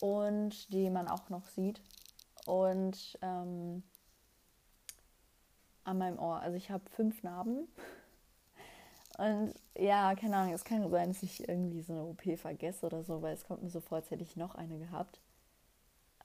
und 0.00 0.72
die 0.72 0.88
man 0.88 1.08
auch 1.08 1.28
noch 1.28 1.46
sieht. 1.48 1.82
Und 2.46 3.18
ähm, 3.20 3.82
an 5.84 5.98
meinem 5.98 6.18
Ohr. 6.18 6.40
Also 6.40 6.56
ich 6.56 6.70
habe 6.70 6.88
fünf 6.88 7.22
Narben. 7.22 7.68
Und 9.18 9.52
ja, 9.76 10.14
keine 10.14 10.36
Ahnung, 10.36 10.54
es 10.54 10.64
kann 10.64 10.88
sein, 10.90 11.12
dass 11.12 11.24
ich 11.24 11.48
irgendwie 11.48 11.82
so 11.82 11.92
eine 11.92 12.04
OP 12.04 12.38
vergesse 12.38 12.86
oder 12.86 13.02
so, 13.02 13.20
weil 13.20 13.34
es 13.34 13.44
kommt 13.44 13.64
mir 13.64 13.68
so 13.68 13.80
vor, 13.80 13.98
als 13.98 14.10
hätte 14.12 14.22
ich 14.22 14.36
noch 14.36 14.54
eine 14.54 14.78
gehabt. 14.78 15.20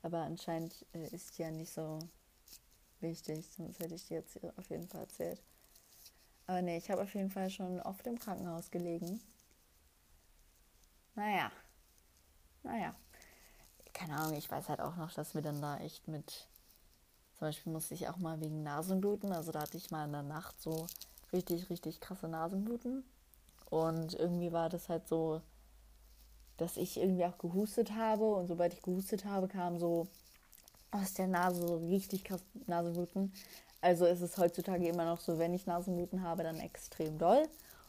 Aber 0.04 0.20
anscheinend 0.20 0.86
äh, 0.94 1.08
ist 1.08 1.38
die 1.38 1.42
ja 1.42 1.50
nicht 1.50 1.74
so 1.74 1.98
wichtig, 3.00 3.50
sonst 3.50 3.80
hätte 3.80 3.96
ich 3.96 4.08
die 4.08 4.14
jetzt 4.14 4.40
auf 4.58 4.70
jeden 4.70 4.88
Fall 4.88 5.02
erzählt. 5.02 5.42
Aber 6.46 6.62
nee, 6.62 6.78
ich 6.78 6.92
habe 6.92 7.02
auf 7.02 7.14
jeden 7.16 7.32
Fall 7.32 7.50
schon 7.50 7.82
oft 7.82 8.06
im 8.06 8.20
Krankenhaus 8.20 8.70
gelegen. 8.70 9.20
Naja. 11.16 11.52
Naja. 12.62 12.94
Keine 13.94 14.18
Ahnung, 14.18 14.38
ich 14.38 14.52
weiß 14.52 14.70
halt 14.70 14.82
auch 14.82 14.98
noch, 14.98 15.12
dass 15.14 15.34
wir 15.34 15.42
dann 15.42 15.62
da 15.62 15.78
echt 15.80 16.08
mit. 16.08 16.48
Zum 17.40 17.48
Beispiel 17.48 17.74
musste 17.74 17.96
ich 17.96 18.08
auch 18.08 18.18
mal 18.18 18.40
wegen 18.40 18.62
Nasenbluten. 18.62 19.32
Also 19.32 19.52
da 19.52 19.62
hatte 19.62 19.78
ich 19.78 19.90
mal 19.90 20.06
in 20.06 20.12
der 20.12 20.22
Nacht 20.22 20.62
so 20.62 20.86
richtig, 21.34 21.70
richtig 21.70 22.00
krasse 22.00 22.28
Nasenbluten. 22.28 23.04
Und 23.70 24.14
irgendwie 24.14 24.52
war 24.52 24.70
das 24.70 24.90
halt 24.90 25.08
so 25.08 25.42
dass 26.58 26.78
ich 26.78 26.98
irgendwie 26.98 27.26
auch 27.26 27.38
gehustet 27.38 27.94
habe 27.96 28.26
und 28.36 28.48
sobald 28.48 28.74
ich 28.74 28.82
gehustet 28.82 29.26
habe, 29.26 29.48
kam 29.48 29.80
so 29.80 30.08
aus 30.92 31.14
der 31.14 31.28
Nase 31.28 31.68
so 31.68 31.78
richtig 31.78 32.24
krass 32.24 32.44
Nasenbluten. 32.68 33.34
Also 33.82 34.06
ist 34.06 34.22
es 34.22 34.38
heutzutage 34.38 34.88
immer 34.88 35.06
noch 35.06 35.20
so, 35.20 35.40
wenn 35.40 35.54
ich 35.54 35.66
Nasenbluten 35.66 36.22
habe, 36.22 36.44
dann 36.44 36.60
extrem 36.60 37.18
doll. 37.18 37.44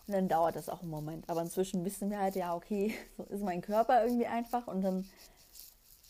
Und 0.06 0.14
dann 0.14 0.28
dauert 0.28 0.56
das 0.56 0.68
auch 0.68 0.82
einen 0.82 0.90
Moment. 0.90 1.28
Aber 1.30 1.40
inzwischen 1.42 1.84
wissen 1.84 2.10
wir 2.10 2.18
halt, 2.18 2.36
ja, 2.36 2.54
okay, 2.54 2.94
so 3.16 3.22
ist 3.24 3.42
mein 3.42 3.60
Körper 3.60 4.04
irgendwie 4.04 4.26
einfach. 4.26 4.66
Und 4.66 4.82
dann, 4.82 5.08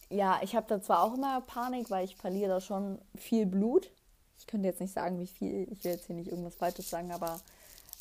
ja, 0.09 0.41
ich 0.43 0.57
habe 0.57 0.67
da 0.69 0.81
zwar 0.81 1.03
auch 1.03 1.15
immer 1.15 1.41
Panik, 1.43 1.91
weil 1.91 2.05
ich 2.05 2.17
verliere 2.17 2.49
da 2.49 2.61
schon 2.61 2.99
viel 3.17 3.47
Blut. 3.47 3.91
Ich 4.39 4.47
könnte 4.47 4.69
jetzt 4.69 4.81
nicht 4.81 4.93
sagen, 4.93 5.19
wie 5.19 5.27
viel. 5.27 5.69
Ich 5.71 5.85
will 5.85 5.93
jetzt 5.93 6.07
hier 6.07 6.17
nicht 6.17 6.31
irgendwas 6.31 6.57
Falsches 6.57 6.91
sagen, 6.91 7.13
aber 7.13 7.41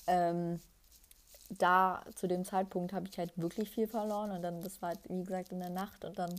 ähm, 0.08 0.60
da 1.50 2.04
zu 2.16 2.28
dem 2.28 2.46
Zeitpunkt 2.46 2.94
habe 2.94 3.08
ich 3.08 3.18
halt 3.18 3.32
wirklich 3.38 3.70
viel 3.70 3.88
verloren 3.88 4.32
und 4.32 4.42
dann, 4.42 4.62
das 4.62 4.82
war 4.82 4.90
halt, 4.90 5.00
wie 5.10 5.24
gesagt, 5.24 5.52
in 5.52 5.60
der 5.60 5.70
Nacht 5.70 6.06
und 6.06 6.18
dann 6.18 6.34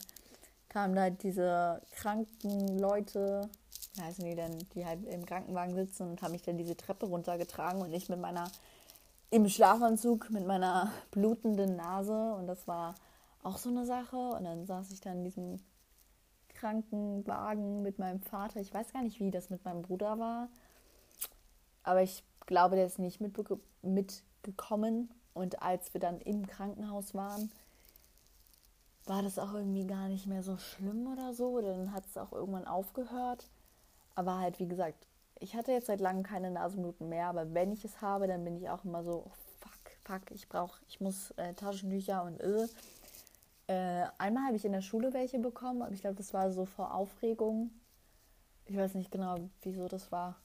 kamen 0.69 0.95
da 0.95 1.03
halt 1.03 1.23
diese 1.23 1.81
kranken 1.93 2.79
Leute, 2.79 3.49
wie 3.95 4.03
heißen 4.03 4.25
die 4.25 4.35
denn, 4.35 4.59
die 4.75 4.85
halt 4.85 5.05
im 5.07 5.25
Krankenwagen 5.25 5.75
sitzen 5.75 6.11
und 6.11 6.23
haben 6.23 6.33
mich 6.33 6.43
dann 6.43 6.59
diese 6.59 6.77
Treppe 6.77 7.07
runtergetragen 7.07 7.81
und 7.81 7.93
ich 7.93 8.09
mit 8.09 8.21
meiner, 8.21 8.51
im 9.31 9.49
Schlafanzug 9.49 10.31
mit 10.31 10.47
meiner 10.47 10.91
blutenden 11.11 11.77
Nase 11.77 12.35
und 12.35 12.47
das 12.47 12.67
war 12.67 12.95
auch 13.43 13.59
so 13.59 13.69
eine 13.69 13.85
Sache 13.87 14.17
und 14.17 14.45
dann 14.45 14.67
saß 14.67 14.91
ich 14.91 15.01
da 15.01 15.13
in 15.13 15.25
diesem 15.25 15.61
Krankenwagen 16.65 17.83
mit 17.83 17.99
meinem 17.99 18.23
Vater. 18.23 18.59
Ich 18.59 18.73
weiß 18.73 18.95
gar 18.95 19.03
nicht, 19.03 19.21
wie 19.21 19.31
das 19.31 19.51
mit 19.51 19.63
meinem 19.67 19.83
Bruder 19.83 20.19
war, 20.19 20.49
aber 21.83 22.01
ich 22.01 22.25
glaube, 22.47 22.77
der 22.77 22.87
ist 22.87 22.99
nicht 22.99 23.21
mit, 23.21 23.37
mit 23.83 24.23
gekommen. 24.43 25.11
Und 25.35 25.61
als 25.61 25.93
wir 25.93 26.01
dann 26.01 26.23
im 26.23 26.47
Krankenhaus 26.47 27.13
waren, 27.13 27.53
war 29.05 29.23
das 29.23 29.39
auch 29.39 29.53
irgendwie 29.53 29.87
gar 29.87 30.09
nicht 30.09 30.27
mehr 30.27 30.43
so 30.43 30.57
schlimm 30.57 31.07
oder 31.13 31.35
so. 31.35 31.61
Dann 31.61 31.93
hat 31.93 32.07
es 32.07 32.17
auch 32.17 32.33
irgendwann 32.33 32.67
aufgehört. 32.67 33.51
Aber 34.15 34.39
halt, 34.39 34.59
wie 34.59 34.69
gesagt, 34.69 35.07
ich 35.41 35.55
hatte 35.57 35.73
jetzt 35.73 35.89
seit 35.89 36.01
langem 36.01 36.23
keine 36.23 36.51
Nasenbluten 36.51 37.11
mehr. 37.11 37.27
Aber 37.27 37.53
wenn 37.53 37.73
ich 37.73 37.85
es 37.85 38.01
habe, 38.01 38.27
dann 38.27 38.43
bin 38.43 38.57
ich 38.57 38.71
auch 38.71 38.85
immer 38.85 39.05
so, 39.05 39.25
oh, 39.27 39.33
fuck, 39.59 39.91
fuck, 40.05 40.31
ich 40.31 40.49
brauche, 40.49 40.81
ich 40.89 40.99
muss 41.01 41.33
äh, 41.33 41.53
Taschentücher 41.53 42.23
und 42.25 42.41
äh. 42.41 42.69
Äh 43.67 44.07
einmal 44.19 44.47
habe 44.47 44.57
ich 44.57 44.65
in 44.65 44.73
der 44.73 44.83
Schule 44.83 45.13
welche 45.13 45.39
bekommen, 45.39 45.83
aber 45.83 45.93
ich 45.93 46.01
glaube, 46.01 46.17
das 46.17 46.35
war 46.35 46.53
so 46.53 46.67
vor 46.67 46.95
Aufregung. 46.95 47.71
Ich 48.67 48.77
weiß 48.77 48.95
nicht 48.95 49.11
genau, 49.11 49.51
wieso 49.63 49.89
das 49.89 50.11
war. 50.13 50.37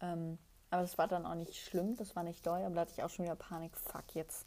Ähm, 0.00 0.38
aber 0.70 0.82
das 0.82 0.98
war 0.98 1.08
dann 1.08 1.26
auch 1.26 1.34
nicht 1.34 1.56
schlimm, 1.56 1.96
das 1.96 2.16
war 2.16 2.22
nicht 2.22 2.46
doll, 2.46 2.62
aber 2.62 2.74
da 2.74 2.80
hatte 2.82 2.92
ich 2.92 3.02
auch 3.02 3.10
schon 3.10 3.24
wieder 3.24 3.36
Panik, 3.36 3.76
fuck, 3.76 4.14
jetzt, 4.14 4.46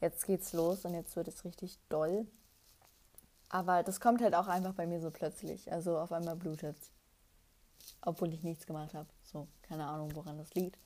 jetzt 0.00 0.26
geht's 0.26 0.52
los 0.52 0.84
und 0.84 0.94
jetzt 0.94 1.16
wird 1.16 1.28
es 1.28 1.44
richtig 1.44 1.78
doll. 1.88 2.26
Aber 3.48 3.82
das 3.82 4.00
kommt 4.00 4.22
halt 4.22 4.34
auch 4.34 4.48
einfach 4.48 4.74
bei 4.74 4.86
mir 4.86 5.00
so 5.00 5.10
plötzlich. 5.10 5.72
Also 5.72 5.98
auf 5.98 6.12
einmal 6.12 6.36
blutet 6.36 6.76
Obwohl 8.02 8.32
ich 8.32 8.42
nichts 8.42 8.66
gemacht 8.66 8.94
habe. 8.94 9.08
So, 9.22 9.48
keine 9.62 9.86
Ahnung, 9.86 10.14
woran 10.14 10.38
das 10.38 10.54
liegt. 10.54 10.78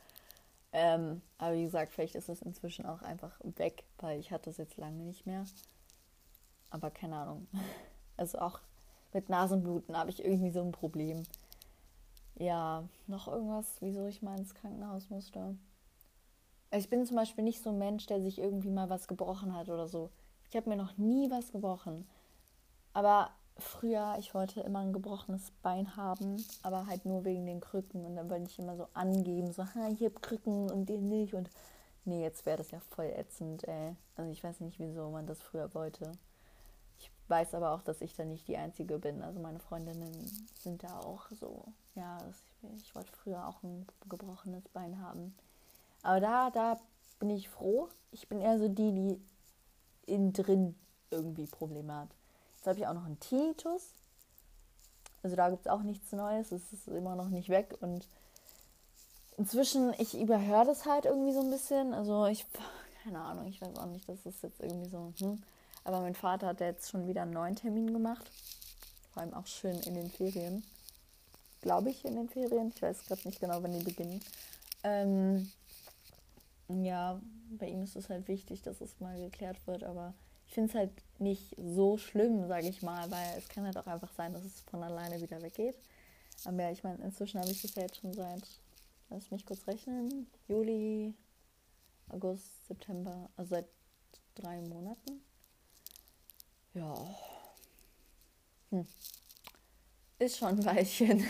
Ähm, 0.72 1.22
aber 1.38 1.57
wie 1.57 1.64
gesagt, 1.64 1.92
vielleicht 1.92 2.14
ist 2.14 2.29
es 2.29 2.42
inzwischen 2.42 2.87
auch 2.87 3.03
einfach 3.03 3.38
weg, 3.42 3.85
weil 3.98 4.20
ich 4.20 4.31
hatte 4.31 4.50
es 4.50 4.59
jetzt 4.59 4.76
lange 4.76 5.03
nicht 5.03 5.26
mehr. 5.26 5.44
Aber 6.70 6.90
keine 6.90 7.16
Ahnung. 7.16 7.46
Also 8.16 8.38
auch 8.38 8.61
mit 9.12 9.28
Nasenbluten 9.28 9.96
habe 9.96 10.11
ich 10.11 10.24
irgendwie 10.24 10.50
so 10.50 10.61
ein 10.61 10.72
Problem. 10.72 11.22
Ja, 12.37 12.85
noch 13.06 13.28
irgendwas, 13.28 13.76
wieso 13.80 14.06
ich 14.06 14.22
mal 14.22 14.38
ins 14.38 14.54
Krankenhaus 14.54 15.11
musste. 15.11 15.56
Ich 16.70 16.88
bin 16.88 17.04
zum 17.04 17.16
Beispiel 17.16 17.42
nicht 17.42 17.62
so 17.62 17.70
ein 17.70 17.78
Mensch, 17.78 18.06
der 18.06 18.20
sich 18.20 18.38
irgendwie 18.38 18.70
mal 18.70 18.88
was 18.88 19.09
gebrochen 19.09 19.54
hat 19.54 19.68
oder 19.68 19.88
so. 19.88 20.11
Ich 20.48 20.56
habe 20.56 20.68
mir 20.68 20.76
noch 20.76 20.96
nie 20.96 21.30
was 21.30 21.50
gebrochen. 21.50 22.06
Aber 22.92 23.30
früher, 23.56 24.16
ich 24.18 24.35
wollte 24.35 24.61
immer 24.61 24.80
ein 24.80 24.92
gebrochenes 24.92 25.50
Bein 25.62 25.96
haben, 25.96 26.37
aber 26.62 26.87
halt 26.87 27.04
nur 27.04 27.24
wegen 27.24 27.46
den 27.46 27.61
Krücken. 27.61 28.04
Und 28.04 28.16
dann 28.16 28.30
wollte 28.30 28.50
ich 28.50 28.59
immer 28.59 28.76
so 28.76 28.87
angeben, 28.94 29.52
so, 29.52 29.64
ha, 29.64 29.87
hier 29.87 30.14
Krücken 30.14 30.70
und 30.70 30.88
den 30.88 31.09
nicht. 31.09 31.35
Und 31.35 31.50
nee, 32.04 32.22
jetzt 32.22 32.46
wäre 32.46 32.59
das 32.59 32.70
ja 32.70 32.80
voll 32.80 33.06
ätzend, 33.06 33.66
ey. 33.66 33.96
Also 34.16 34.30
ich 34.30 34.44
weiß 34.44 34.61
nicht, 34.61 34.78
wieso 34.78 35.11
man 35.11 35.26
das 35.26 35.42
früher 35.42 35.74
wollte 35.74 36.12
weiß 37.31 37.55
aber 37.55 37.73
auch, 37.73 37.83
dass 37.83 38.01
ich 38.01 38.14
da 38.14 38.25
nicht 38.25 38.49
die 38.49 38.57
Einzige 38.57 38.99
bin. 38.99 39.23
Also 39.23 39.40
meine 39.40 39.61
Freundinnen 39.61 40.12
sind 40.59 40.83
da 40.83 40.99
auch 40.99 41.27
so. 41.31 41.64
Ja, 41.95 42.19
ich, 42.77 42.95
wollte 42.95 43.12
früher 43.12 43.47
auch 43.47 43.62
ein 43.62 43.87
gebrochenes 44.09 44.69
Bein 44.69 45.01
haben. 45.01 45.35
Aber 46.03 46.21
da, 46.21 46.51
da 46.51 46.81
bin 47.21 47.31
ich 47.31 47.49
froh. 47.49 47.88
Ich 48.11 48.29
bin 48.29 48.40
eher 48.40 48.59
so 48.59 48.69
die, 48.69 48.93
die 48.93 49.21
innen 50.12 50.33
drin 50.33 50.75
irgendwie 51.11 51.47
Probleme 51.47 51.95
hat. 51.95 52.09
Jetzt 52.57 52.66
habe 52.66 52.79
ich 52.79 52.87
auch 52.87 52.95
noch 52.95 53.05
einen 53.05 53.21
Tinnitus. 53.21 53.95
Also 55.23 55.37
da 55.37 55.51
gibt 55.51 55.62
es 55.62 55.71
auch 55.71 55.83
nichts 55.83 56.12
Neues. 56.12 56.51
Es 56.51 56.73
ist 56.73 56.88
immer 56.88 57.14
noch 57.14 57.29
nicht 57.29 57.49
weg. 57.49 57.77
Und 57.81 58.09
inzwischen, 59.37 59.95
ich 59.99 60.19
überhöre 60.21 60.66
das 60.66 60.85
halt 60.85 61.05
irgendwie 61.05 61.33
so 61.33 61.40
ein 61.40 61.51
bisschen. 61.51 61.95
Also 61.95 62.27
ich, 62.27 62.45
keine 63.05 63.21
Ahnung, 63.21 63.47
ich 63.47 63.61
weiß 63.62 63.77
auch 63.79 63.87
nicht, 63.87 64.09
das 64.09 64.27
ist 64.27 64.43
jetzt 64.43 64.61
irgendwie 64.61 64.88
so. 64.88 65.12
Hm. 65.21 65.43
Aber 65.85 66.01
mein 66.01 66.14
Vater 66.14 66.49
hat 66.49 66.61
jetzt 66.61 66.90
schon 66.90 67.07
wieder 67.07 67.23
einen 67.23 67.33
neuen 67.33 67.57
Termin 67.57 67.93
gemacht. 67.93 68.31
Vor 69.12 69.23
allem 69.23 69.35
auch 69.35 69.47
schön 69.47 69.79
in 69.81 69.95
den 69.95 70.11
Ferien. 70.11 70.64
Glaube 71.62 71.90
ich 71.90 72.05
in 72.05 72.16
den 72.16 72.29
Ferien. 72.29 72.73
Ich 72.75 72.81
weiß 72.81 73.05
gerade 73.07 73.27
nicht 73.27 73.40
genau, 73.40 73.62
wann 73.62 73.73
die 73.73 73.85
beginnen. 73.85 74.21
Ähm, 74.83 75.51
ja, 76.69 77.21
bei 77.51 77.69
ihm 77.69 77.83
ist 77.83 77.97
es 77.97 78.09
halt 78.09 78.29
wichtig, 78.29 78.62
dass 78.62 78.81
es 78.81 79.01
mal 79.01 79.19
geklärt 79.19 79.66
wird, 79.66 79.83
aber 79.83 80.14
ich 80.47 80.55
finde 80.55 80.71
es 80.71 80.75
halt 80.75 80.90
nicht 81.21 81.55
so 81.59 81.97
schlimm, 81.97 82.47
sage 82.49 82.69
ich 82.69 82.83
mal, 82.83 83.11
weil 83.11 83.38
es 83.38 83.49
kann 83.49 83.64
halt 83.64 83.77
auch 83.77 83.87
einfach 83.87 84.12
sein, 84.12 84.33
dass 84.33 84.45
es 84.45 84.61
von 84.62 84.83
alleine 84.83 85.21
wieder 85.21 85.43
weggeht. 85.43 85.77
Aber 86.45 86.62
ja, 86.62 86.71
ich 86.71 86.83
meine, 86.83 87.03
inzwischen 87.05 87.40
habe 87.40 87.51
ich 87.51 87.62
das 87.62 87.75
ja 87.75 87.83
jetzt 87.83 87.97
schon 87.97 88.12
seit, 88.12 88.43
lass 89.11 89.31
mich 89.31 89.45
kurz 89.45 89.66
rechnen, 89.66 90.27
Juli, 90.49 91.14
August, 92.09 92.66
September, 92.66 93.29
also 93.37 93.51
seit 93.51 93.66
drei 94.35 94.61
Monaten. 94.62 95.23
Ja. 96.74 96.94
Hm. 98.70 98.87
Ist 100.18 100.38
schon 100.38 100.48
ein 100.48 100.64
Weilchen. 100.64 101.26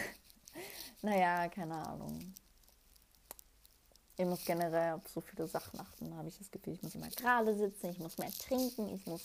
naja, 1.02 1.48
keine 1.48 1.74
Ahnung 1.74 2.34
ich 4.20 4.26
muss 4.26 4.44
generell 4.44 4.94
auf 4.94 5.08
so 5.08 5.20
viele 5.20 5.46
Sachen 5.46 5.80
achten. 5.80 6.14
Habe 6.14 6.28
ich 6.28 6.36
das 6.36 6.50
Gefühl, 6.50 6.74
ich 6.74 6.82
muss 6.82 6.94
immer 6.94 7.08
gerade 7.08 7.56
sitzen, 7.56 7.90
ich 7.90 7.98
muss 7.98 8.18
mehr 8.18 8.30
trinken, 8.32 8.88
ich 8.94 9.06
muss. 9.06 9.22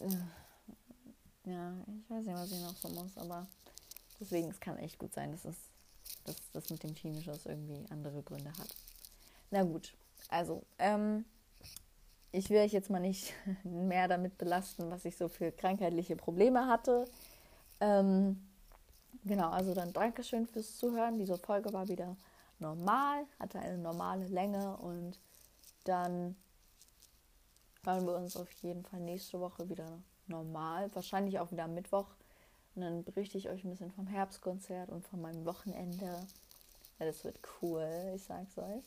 Äh, 0.00 1.50
ja, 1.50 1.74
ich 1.86 2.10
weiß 2.10 2.24
nicht, 2.24 2.36
was 2.36 2.52
ich 2.52 2.60
noch 2.60 2.76
so 2.76 2.88
muss, 2.90 3.16
aber 3.16 3.46
deswegen, 4.20 4.50
es 4.50 4.60
kann 4.60 4.76
echt 4.76 4.98
gut 4.98 5.14
sein, 5.14 5.32
dass 5.32 5.44
es 5.44 5.56
dass 6.24 6.36
das 6.52 6.68
mit 6.70 6.82
dem 6.82 6.94
Tinnitus 6.94 7.46
irgendwie 7.46 7.86
andere 7.90 8.22
Gründe 8.22 8.52
hat. 8.58 8.76
Na 9.50 9.62
gut, 9.62 9.94
also, 10.28 10.62
ähm, 10.78 11.24
ich 12.32 12.50
will 12.50 12.58
euch 12.58 12.72
jetzt 12.72 12.90
mal 12.90 13.00
nicht 13.00 13.32
mehr 13.64 14.08
damit 14.08 14.38
belasten, 14.38 14.90
was 14.90 15.04
ich 15.04 15.16
so 15.16 15.28
für 15.28 15.52
krankheitliche 15.52 16.16
Probleme 16.16 16.66
hatte. 16.66 17.06
Ähm, 17.80 18.40
genau, 19.24 19.50
also 19.50 19.74
dann 19.74 19.92
Dankeschön 19.92 20.46
fürs 20.46 20.76
Zuhören. 20.76 21.18
Diese 21.18 21.38
Folge 21.38 21.72
war 21.72 21.88
wieder 21.88 22.16
normal, 22.58 23.24
hatte 23.38 23.58
eine 23.58 23.78
normale 23.78 24.26
Länge 24.28 24.76
und 24.78 25.18
dann 25.84 26.36
hören 27.84 28.06
wir 28.06 28.16
uns 28.16 28.36
auf 28.36 28.50
jeden 28.62 28.84
Fall 28.84 29.00
nächste 29.00 29.40
Woche 29.40 29.68
wieder 29.68 29.98
normal, 30.26 30.94
wahrscheinlich 30.94 31.38
auch 31.38 31.50
wieder 31.50 31.64
am 31.64 31.74
Mittwoch. 31.74 32.06
Und 32.74 32.82
dann 32.82 33.02
berichte 33.02 33.38
ich 33.38 33.48
euch 33.48 33.64
ein 33.64 33.70
bisschen 33.70 33.90
vom 33.90 34.06
Herbstkonzert 34.06 34.90
und 34.90 35.04
von 35.04 35.20
meinem 35.20 35.44
Wochenende. 35.44 36.06
Ja, 36.98 37.06
das 37.06 37.24
wird 37.24 37.40
cool, 37.60 38.12
ich 38.14 38.22
sag's 38.22 38.56
euch. 38.58 38.84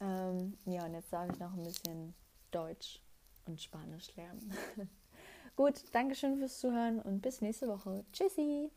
Ähm, 0.00 0.58
ja, 0.66 0.84
und 0.84 0.94
jetzt 0.94 1.12
darf 1.12 1.30
ich 1.30 1.38
noch 1.38 1.52
ein 1.52 1.62
bisschen 1.62 2.14
Deutsch 2.50 3.02
und 3.46 3.60
Spanisch 3.60 4.14
lernen. 4.16 4.52
Gut, 5.56 5.82
Dankeschön 5.92 6.38
fürs 6.38 6.58
Zuhören 6.58 7.00
und 7.00 7.20
bis 7.20 7.40
nächste 7.40 7.68
Woche. 7.68 8.04
Tschüssi! 8.12 8.70